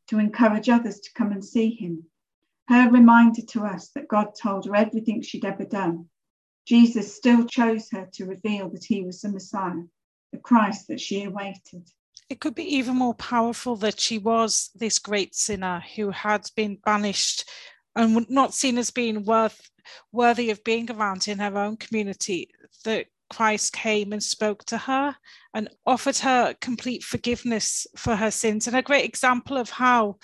to 0.09 0.19
encourage 0.19 0.69
others 0.69 0.99
to 0.99 1.13
come 1.15 1.31
and 1.31 1.43
see 1.43 1.71
him. 1.71 2.05
Her 2.67 2.91
reminder 2.91 3.41
to 3.41 3.65
us 3.65 3.89
that 3.95 4.07
God 4.07 4.35
told 4.39 4.67
her 4.67 4.75
everything 4.75 5.23
she'd 5.23 5.45
ever 5.45 5.65
done. 5.65 6.09
Jesus 6.67 7.15
still 7.15 7.47
chose 7.47 7.89
her 7.89 8.07
to 8.13 8.27
reveal 8.27 8.69
that 8.69 8.83
he 8.83 9.03
was 9.03 9.21
the 9.21 9.29
Messiah, 9.29 9.81
the 10.31 10.37
Christ 10.37 10.89
that 10.89 11.01
she 11.01 11.23
awaited. 11.23 11.89
It 12.29 12.39
could 12.39 12.53
be 12.53 12.75
even 12.75 12.97
more 12.97 13.15
powerful 13.15 13.75
that 13.77 13.99
she 13.99 14.19
was 14.19 14.69
this 14.75 14.99
great 14.99 15.33
sinner 15.33 15.83
who 15.95 16.11
had 16.11 16.47
been 16.55 16.77
banished 16.85 17.49
and 17.95 18.29
not 18.29 18.53
seen 18.53 18.77
as 18.77 18.91
being 18.91 19.25
worth 19.25 19.70
worthy 20.11 20.49
of 20.49 20.63
being 20.63 20.89
around 20.91 21.27
in 21.27 21.39
her 21.39 21.57
own 21.57 21.77
community 21.77 22.49
that 22.85 23.07
Christ 23.29 23.73
came 23.73 24.11
and 24.11 24.21
spoke 24.21 24.65
to 24.65 24.77
her 24.77 25.15
and 25.53 25.69
offered 25.85 26.17
her 26.17 26.53
complete 26.59 27.03
forgiveness 27.03 27.87
for 27.95 28.15
her 28.15 28.31
sins 28.31 28.67
and 28.67 28.75
a 28.75 28.81
great 28.81 29.05
example 29.05 29.57
of 29.57 29.69
how 29.69 30.17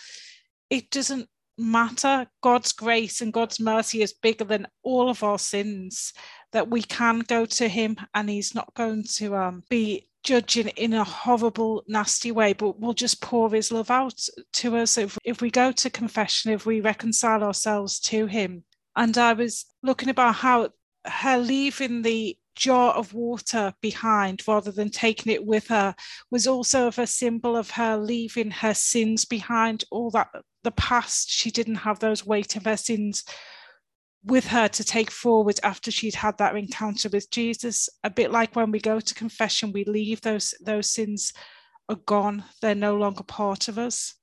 it 0.70 0.90
doesn't 0.92 1.30
matter 1.58 2.28
God's 2.42 2.72
grace 2.72 3.22
and 3.22 3.34
God's 3.34 3.60
mercy 3.60 4.02
is 4.02 4.14
bigger 4.14 4.44
than 4.44 4.68
all 4.84 5.10
of 5.10 5.24
our 5.24 5.40
sins 5.40 6.14
that 6.52 6.70
we 6.70 6.82
can 6.82 7.20
go 7.20 7.46
to 7.46 7.68
him 7.68 7.98
and 8.14 8.30
he's 8.30 8.54
not 8.54 8.74
going 8.76 9.04
to 9.16 9.36
um, 9.36 9.64
be 9.70 10.08
judging 10.24 10.68
in 10.70 10.94
a 10.94 11.04
horrible, 11.04 11.84
nasty 11.88 12.32
way, 12.32 12.54
but 12.54 12.80
will 12.80 12.94
just 12.94 13.22
pour 13.22 13.50
his 13.50 13.72
love 13.72 13.90
out 13.90 14.20
to 14.52 14.76
us 14.76 14.98
if, 14.98 15.18
if 15.24 15.42
we 15.42 15.50
go 15.50 15.72
to 15.72 15.90
confession, 15.90 16.52
if 16.52 16.66
we 16.66 16.82
reconcile 16.82 17.44
ourselves 17.44 18.00
to 18.00 18.26
him. 18.26 18.64
And 18.98 19.18
I 19.18 19.34
was 19.34 19.66
looking 19.84 20.10
about 20.10 20.36
how 20.36 20.70
her 21.06 21.38
leaving 21.38 22.02
the 22.02 22.36
jar 22.56 22.94
of 22.94 23.14
water 23.14 23.74
behind 23.80 24.42
rather 24.48 24.72
than 24.72 24.90
taking 24.90 25.32
it 25.32 25.46
with 25.46 25.68
her 25.68 25.96
was 26.32 26.48
also 26.48 26.88
of 26.88 26.98
a 26.98 27.06
symbol 27.06 27.56
of 27.56 27.70
her 27.70 27.96
leaving 27.96 28.50
her 28.50 28.74
sins 28.74 29.24
behind, 29.24 29.86
all 29.92 30.10
that 30.12 30.30
the 30.64 30.72
past, 30.72 31.30
she 31.30 31.52
didn't 31.52 31.76
have 31.76 32.00
those 32.00 32.26
weight 32.26 32.56
of 32.56 32.66
her 32.66 32.76
sins 32.76 33.24
with 34.24 34.48
her 34.48 34.68
to 34.68 34.84
take 34.84 35.12
forward 35.12 35.60
after 35.62 35.92
she'd 35.92 36.16
had 36.16 36.38
that 36.40 36.56
encounter 36.56 37.08
with 37.08 37.30
Jesus. 37.30 37.88
A 38.04 38.10
bit 38.10 38.32
like 38.32 38.56
when 38.56 38.72
we 38.72 38.80
go 38.80 39.00
to 39.00 39.14
confession, 39.14 39.72
we 39.72 39.86
leave 39.86 40.22
those 40.22 40.56
those 40.60 40.90
sins 40.90 41.34
are 41.88 41.96
gone; 41.96 42.44
they're 42.62 42.74
no 42.74 42.98
longer 42.98 43.24
part 43.24 43.68
of 43.68 43.78
us. 43.78 44.16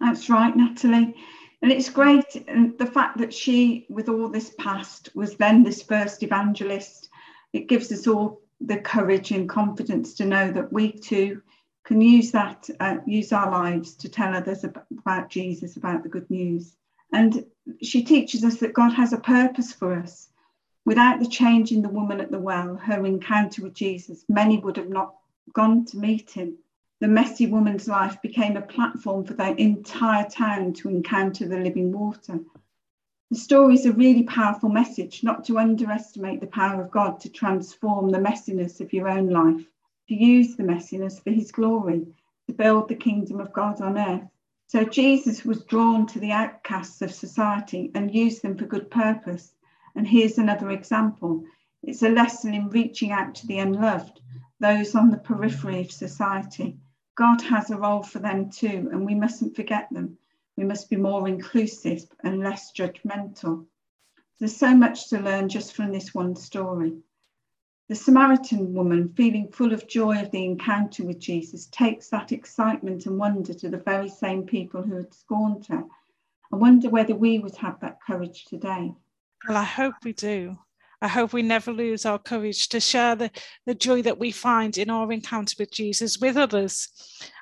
That's 0.00 0.30
right, 0.30 0.56
Natalie. 0.56 1.14
And 1.62 1.70
it's 1.70 1.88
great 1.88 2.44
and 2.48 2.76
the 2.76 2.86
fact 2.86 3.18
that 3.18 3.32
she, 3.32 3.86
with 3.88 4.08
all 4.08 4.28
this 4.28 4.52
past, 4.58 5.10
was 5.14 5.36
then 5.36 5.62
this 5.62 5.80
first 5.80 6.24
evangelist. 6.24 7.08
It 7.52 7.68
gives 7.68 7.92
us 7.92 8.08
all 8.08 8.40
the 8.60 8.78
courage 8.78 9.30
and 9.30 9.48
confidence 9.48 10.14
to 10.14 10.24
know 10.24 10.50
that 10.50 10.72
we 10.72 10.90
too 10.92 11.40
can 11.84 12.00
use 12.00 12.32
that, 12.32 12.68
uh, 12.80 12.96
use 13.06 13.32
our 13.32 13.50
lives 13.50 13.94
to 13.96 14.08
tell 14.08 14.34
others 14.34 14.64
about 14.64 15.28
Jesus, 15.28 15.76
about 15.76 16.02
the 16.02 16.08
good 16.08 16.28
news. 16.30 16.76
And 17.12 17.44
she 17.80 18.02
teaches 18.02 18.44
us 18.44 18.56
that 18.58 18.72
God 18.72 18.92
has 18.94 19.12
a 19.12 19.18
purpose 19.18 19.72
for 19.72 19.94
us. 19.94 20.28
Without 20.84 21.20
the 21.20 21.28
change 21.28 21.70
in 21.70 21.82
the 21.82 21.88
woman 21.88 22.20
at 22.20 22.32
the 22.32 22.40
well, 22.40 22.76
her 22.76 23.06
encounter 23.06 23.62
with 23.62 23.74
Jesus, 23.74 24.24
many 24.28 24.58
would 24.58 24.76
have 24.76 24.88
not 24.88 25.14
gone 25.52 25.84
to 25.86 25.98
meet 25.98 26.30
him. 26.30 26.56
The 27.02 27.08
messy 27.08 27.48
woman's 27.48 27.88
life 27.88 28.22
became 28.22 28.56
a 28.56 28.62
platform 28.62 29.24
for 29.24 29.34
the 29.34 29.60
entire 29.60 30.24
town 30.30 30.72
to 30.74 30.88
encounter 30.88 31.48
the 31.48 31.58
living 31.58 31.90
water. 31.90 32.38
The 33.28 33.36
story 33.36 33.74
is 33.74 33.86
a 33.86 33.92
really 33.92 34.22
powerful 34.22 34.68
message, 34.68 35.24
not 35.24 35.44
to 35.46 35.58
underestimate 35.58 36.40
the 36.40 36.46
power 36.46 36.80
of 36.80 36.92
God 36.92 37.18
to 37.18 37.28
transform 37.28 38.10
the 38.10 38.20
messiness 38.20 38.80
of 38.80 38.92
your 38.92 39.08
own 39.08 39.30
life, 39.30 39.66
to 40.10 40.14
use 40.14 40.54
the 40.54 40.62
messiness 40.62 41.20
for 41.20 41.32
his 41.32 41.50
glory, 41.50 42.06
to 42.46 42.52
build 42.52 42.88
the 42.88 42.94
kingdom 42.94 43.40
of 43.40 43.52
God 43.52 43.80
on 43.80 43.98
earth. 43.98 44.28
So 44.68 44.84
Jesus 44.84 45.44
was 45.44 45.64
drawn 45.64 46.06
to 46.06 46.20
the 46.20 46.30
outcasts 46.30 47.02
of 47.02 47.12
society 47.12 47.90
and 47.96 48.14
used 48.14 48.42
them 48.42 48.56
for 48.56 48.66
good 48.66 48.92
purpose. 48.92 49.56
And 49.96 50.06
here's 50.06 50.38
another 50.38 50.70
example 50.70 51.44
it's 51.82 52.04
a 52.04 52.08
lesson 52.08 52.54
in 52.54 52.70
reaching 52.70 53.10
out 53.10 53.34
to 53.34 53.48
the 53.48 53.58
unloved, 53.58 54.20
those 54.60 54.94
on 54.94 55.10
the 55.10 55.18
periphery 55.18 55.80
of 55.80 55.90
society. 55.90 56.78
God 57.14 57.42
has 57.42 57.70
a 57.70 57.76
role 57.76 58.02
for 58.02 58.18
them 58.18 58.50
too, 58.50 58.88
and 58.90 59.04
we 59.04 59.14
mustn't 59.14 59.56
forget 59.56 59.88
them. 59.90 60.18
We 60.56 60.64
must 60.64 60.90
be 60.90 60.96
more 60.96 61.28
inclusive 61.28 62.04
and 62.24 62.40
less 62.40 62.72
judgmental. 62.72 63.66
There's 64.38 64.56
so 64.56 64.74
much 64.74 65.08
to 65.10 65.20
learn 65.20 65.48
just 65.48 65.74
from 65.74 65.92
this 65.92 66.14
one 66.14 66.36
story. 66.36 67.02
The 67.88 67.94
Samaritan 67.94 68.72
woman, 68.72 69.12
feeling 69.14 69.52
full 69.52 69.72
of 69.72 69.86
joy 69.86 70.22
of 70.22 70.30
the 70.30 70.44
encounter 70.44 71.04
with 71.04 71.18
Jesus, 71.18 71.66
takes 71.66 72.08
that 72.08 72.32
excitement 72.32 73.06
and 73.06 73.18
wonder 73.18 73.52
to 73.54 73.68
the 73.68 73.78
very 73.78 74.08
same 74.08 74.44
people 74.46 74.82
who 74.82 74.96
had 74.96 75.12
scorned 75.12 75.66
her. 75.66 75.84
I 76.52 76.56
wonder 76.56 76.88
whether 76.88 77.14
we 77.14 77.38
would 77.38 77.56
have 77.56 77.80
that 77.80 77.98
courage 78.00 78.44
today. 78.46 78.94
Well, 79.46 79.58
I 79.58 79.64
hope 79.64 79.94
we 80.04 80.12
do. 80.12 80.58
I 81.02 81.08
hope 81.08 81.32
we 81.32 81.42
never 81.42 81.72
lose 81.72 82.06
our 82.06 82.18
courage 82.18 82.68
to 82.68 82.78
share 82.78 83.16
the, 83.16 83.30
the 83.66 83.74
joy 83.74 84.02
that 84.02 84.20
we 84.20 84.30
find 84.30 84.78
in 84.78 84.88
our 84.88 85.10
encounter 85.10 85.56
with 85.58 85.72
Jesus 85.72 86.18
with 86.18 86.36
others. 86.36 86.88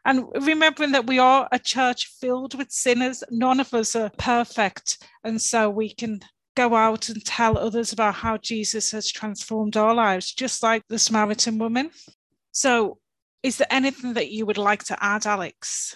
And 0.06 0.24
remembering 0.34 0.92
that 0.92 1.06
we 1.06 1.18
are 1.18 1.46
a 1.52 1.58
church 1.58 2.06
filled 2.06 2.56
with 2.56 2.72
sinners, 2.72 3.22
none 3.30 3.60
of 3.60 3.74
us 3.74 3.94
are 3.94 4.10
perfect. 4.16 5.06
And 5.24 5.40
so 5.40 5.68
we 5.68 5.92
can 5.92 6.20
go 6.56 6.74
out 6.74 7.10
and 7.10 7.22
tell 7.22 7.58
others 7.58 7.92
about 7.92 8.14
how 8.14 8.38
Jesus 8.38 8.90
has 8.92 9.12
transformed 9.12 9.76
our 9.76 9.94
lives, 9.94 10.32
just 10.32 10.62
like 10.62 10.82
the 10.88 10.98
Samaritan 10.98 11.58
woman. 11.58 11.90
So, 12.52 12.98
is 13.42 13.58
there 13.58 13.68
anything 13.70 14.14
that 14.14 14.30
you 14.30 14.46
would 14.46 14.58
like 14.58 14.84
to 14.84 14.96
add, 15.04 15.26
Alex? 15.26 15.94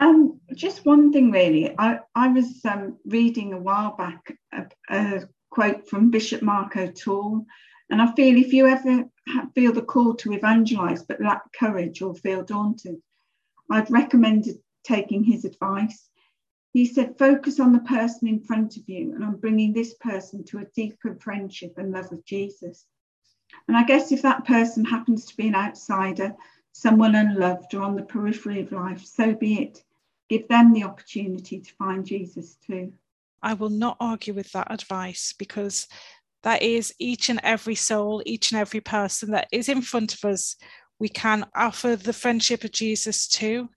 Um, 0.00 0.40
just 0.54 0.84
one 0.84 1.12
thing, 1.12 1.30
really. 1.30 1.74
I, 1.78 2.00
I 2.14 2.28
was 2.28 2.60
um, 2.64 2.98
reading 3.04 3.52
a 3.52 3.58
while 3.58 3.96
back 3.96 4.36
a, 4.52 4.66
a, 4.90 5.28
quote 5.54 5.88
from 5.88 6.10
Bishop 6.10 6.42
Mark 6.42 6.76
O'Toole, 6.76 7.46
and 7.88 8.02
I 8.02 8.12
feel 8.16 8.36
if 8.36 8.52
you 8.52 8.66
ever 8.66 9.04
feel 9.54 9.72
the 9.72 9.82
call 9.82 10.14
to 10.16 10.32
evangelize 10.32 11.04
but 11.04 11.20
lack 11.20 11.42
courage 11.52 12.02
or 12.02 12.12
feel 12.12 12.42
daunted, 12.42 13.00
I'd 13.70 13.88
recommend 13.88 14.46
taking 14.82 15.22
his 15.22 15.44
advice. 15.44 16.08
He 16.72 16.84
said, 16.84 17.16
focus 17.18 17.60
on 17.60 17.72
the 17.72 17.78
person 17.78 18.26
in 18.26 18.40
front 18.40 18.76
of 18.76 18.88
you 18.88 19.14
and 19.14 19.22
on 19.22 19.36
bringing 19.36 19.72
this 19.72 19.94
person 19.94 20.42
to 20.46 20.58
a 20.58 20.66
deeper 20.74 21.14
friendship 21.20 21.74
and 21.76 21.92
love 21.92 22.10
of 22.10 22.24
Jesus. 22.24 22.84
And 23.68 23.76
I 23.76 23.84
guess 23.84 24.10
if 24.10 24.22
that 24.22 24.44
person 24.44 24.84
happens 24.84 25.24
to 25.26 25.36
be 25.36 25.46
an 25.46 25.54
outsider, 25.54 26.34
someone 26.72 27.14
unloved 27.14 27.72
or 27.74 27.82
on 27.82 27.94
the 27.94 28.02
periphery 28.02 28.60
of 28.60 28.72
life, 28.72 29.04
so 29.04 29.32
be 29.32 29.62
it. 29.62 29.84
Give 30.28 30.48
them 30.48 30.72
the 30.72 30.82
opportunity 30.82 31.60
to 31.60 31.74
find 31.74 32.04
Jesus 32.04 32.56
too. 32.66 32.92
I 33.44 33.52
will 33.54 33.70
not 33.70 33.98
argue 34.00 34.32
with 34.32 34.50
that 34.52 34.72
advice 34.72 35.34
because 35.38 35.86
that 36.42 36.62
is 36.62 36.94
each 36.98 37.28
and 37.28 37.40
every 37.42 37.74
soul, 37.74 38.22
each 38.24 38.50
and 38.50 38.60
every 38.60 38.80
person 38.80 39.32
that 39.32 39.48
is 39.52 39.68
in 39.68 39.82
front 39.82 40.14
of 40.14 40.24
us. 40.24 40.56
We 40.98 41.08
can 41.10 41.44
offer 41.54 41.94
the 41.94 42.12
friendship 42.12 42.64
of 42.64 42.72
Jesus 42.72 43.28
too. 43.28 43.68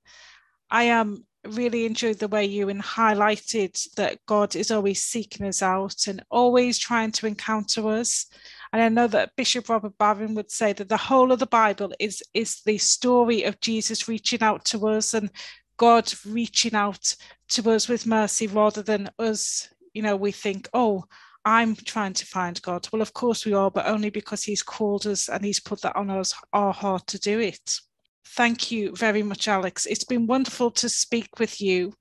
I 0.72 0.84
am 0.84 1.26
really 1.46 1.86
enjoyed 1.86 2.20
the 2.20 2.28
way 2.28 2.46
you 2.46 2.68
highlighted 2.68 3.96
that 3.96 4.20
God 4.26 4.56
is 4.56 4.72
always 4.72 5.04
seeking 5.04 5.46
us 5.46 5.62
out 5.62 6.08
and 6.08 6.24
always 6.30 6.78
trying 6.78 7.12
to 7.14 7.28
encounter 7.28 7.88
us. 7.90 8.26
And 8.72 8.82
I 8.82 8.90
know 8.90 9.08
that 9.08 9.36
Bishop 9.36 9.70
Robert 9.70 9.98
Barron 9.98 10.36
would 10.36 10.52
say 10.52 10.74
that 10.74 10.90
the 10.90 10.98
whole 10.98 11.32
of 11.32 11.40
the 11.40 11.46
Bible 11.46 11.94
is, 12.00 12.22
is 12.34 12.62
the 12.66 12.78
story 12.78 13.44
of 13.44 13.60
Jesus 13.60 14.08
reaching 14.08 14.42
out 14.42 14.66
to 14.66 14.88
us 14.88 15.14
and 15.14 15.30
God 15.78 16.12
reaching 16.26 16.76
out 16.76 17.16
to 17.50 17.72
us 17.72 17.88
with 17.88 18.06
mercy 18.06 18.48
rather 18.48 18.82
than 18.82 19.10
us, 19.20 19.70
you 19.94 20.02
know, 20.02 20.16
we 20.16 20.32
think, 20.32 20.70
oh, 20.74 21.06
I'm 21.46 21.76
trying 21.76 22.14
to 22.14 22.26
find 22.26 22.62
God. 22.62 22.88
Well, 22.92 23.02
of 23.02 23.14
course 23.14 23.46
we 23.46 23.54
are, 23.54 23.72
but 23.72 23.88
only 23.88 24.10
because 24.10 24.44
He's 24.44 24.64
called 24.64 25.08
us 25.08 25.30
and 25.30 25.46
He's 25.46 25.62
put 25.62 25.82
that 25.82 25.96
on 25.96 26.10
us, 26.10 26.34
our 26.52 26.74
heart 26.74 27.08
to 27.08 27.20
do 27.20 27.40
it. 27.40 27.80
Thank 28.26 28.70
you 28.72 28.94
very 28.94 29.24
much, 29.24 29.48
Alex. 29.48 29.86
It's 29.86 30.04
been 30.04 30.28
wonderful 30.28 30.72
to 30.72 30.90
speak 30.90 31.40
with 31.40 31.62
you. 31.62 31.94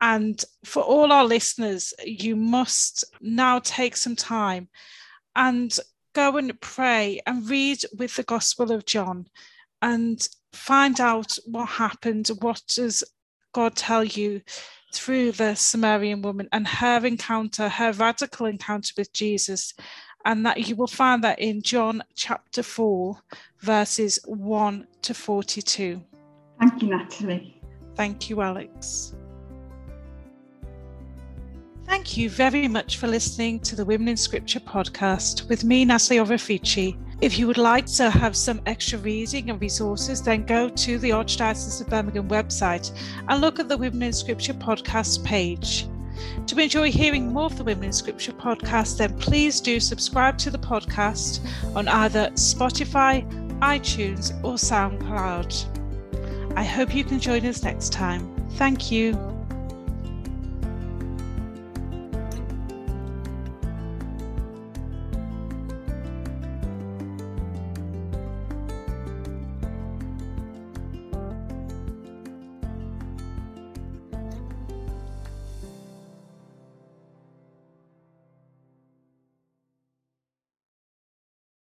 And 0.00 0.42
for 0.64 0.82
all 0.82 1.12
our 1.12 1.24
listeners, 1.24 1.92
you 2.04 2.36
must 2.36 3.04
now 3.20 3.58
take 3.58 3.96
some 3.96 4.16
time 4.16 4.68
and 5.36 5.76
go 6.14 6.36
and 6.38 6.58
pray 6.60 7.20
and 7.26 7.48
read 7.48 7.84
with 7.98 8.16
the 8.16 8.22
Gospel 8.22 8.72
of 8.72 8.86
John 8.86 9.26
and 9.82 10.26
find 10.52 11.00
out 11.00 11.36
what 11.44 11.68
happened. 11.68 12.28
What 12.40 12.62
does 12.68 13.04
God 13.54 13.76
tell 13.76 14.04
you 14.04 14.42
through 14.92 15.32
the 15.32 15.54
Samaritan 15.54 16.22
woman 16.22 16.48
and 16.52 16.66
her 16.66 17.06
encounter, 17.06 17.68
her 17.68 17.92
radical 17.92 18.46
encounter 18.46 18.92
with 18.98 19.12
Jesus, 19.12 19.72
and 20.24 20.44
that 20.44 20.68
you 20.68 20.76
will 20.76 20.88
find 20.88 21.22
that 21.24 21.38
in 21.38 21.62
John 21.62 22.02
chapter 22.14 22.62
4, 22.62 23.16
verses 23.60 24.18
1 24.26 24.86
to 25.02 25.14
42. 25.14 26.02
Thank 26.60 26.82
you, 26.82 26.88
Natalie. 26.88 27.60
Thank 27.94 28.28
you, 28.28 28.40
Alex. 28.40 29.14
Thank 31.86 32.16
you 32.16 32.30
very 32.30 32.66
much 32.66 32.96
for 32.96 33.06
listening 33.06 33.60
to 33.60 33.76
the 33.76 33.84
Women 33.84 34.08
in 34.08 34.16
Scripture 34.16 34.60
podcast 34.60 35.48
with 35.48 35.64
me, 35.64 35.84
Natalie 35.84 36.18
Orefici. 36.18 36.96
If 37.24 37.38
you 37.38 37.46
would 37.46 37.56
like 37.56 37.86
to 37.96 38.10
have 38.10 38.36
some 38.36 38.60
extra 38.66 38.98
reading 38.98 39.48
and 39.48 39.58
resources, 39.58 40.20
then 40.20 40.44
go 40.44 40.68
to 40.68 40.98
the 40.98 41.08
Archdiocese 41.08 41.80
of 41.80 41.88
Birmingham 41.88 42.28
website 42.28 42.92
and 43.26 43.40
look 43.40 43.58
at 43.58 43.66
the 43.66 43.78
Women 43.78 44.02
in 44.02 44.12
Scripture 44.12 44.52
podcast 44.52 45.24
page. 45.24 45.86
To 46.48 46.58
enjoy 46.58 46.90
hearing 46.90 47.32
more 47.32 47.46
of 47.46 47.56
the 47.56 47.64
Women 47.64 47.84
in 47.84 47.92
Scripture 47.94 48.32
podcast, 48.32 48.98
then 48.98 49.16
please 49.16 49.62
do 49.62 49.80
subscribe 49.80 50.36
to 50.36 50.50
the 50.50 50.58
podcast 50.58 51.40
on 51.74 51.88
either 51.88 52.28
Spotify, 52.34 53.26
iTunes, 53.60 54.38
or 54.44 54.56
SoundCloud. 54.56 56.58
I 56.58 56.62
hope 56.62 56.94
you 56.94 57.04
can 57.04 57.20
join 57.20 57.46
us 57.46 57.62
next 57.62 57.90
time. 57.90 58.36
Thank 58.58 58.90
you. 58.90 59.33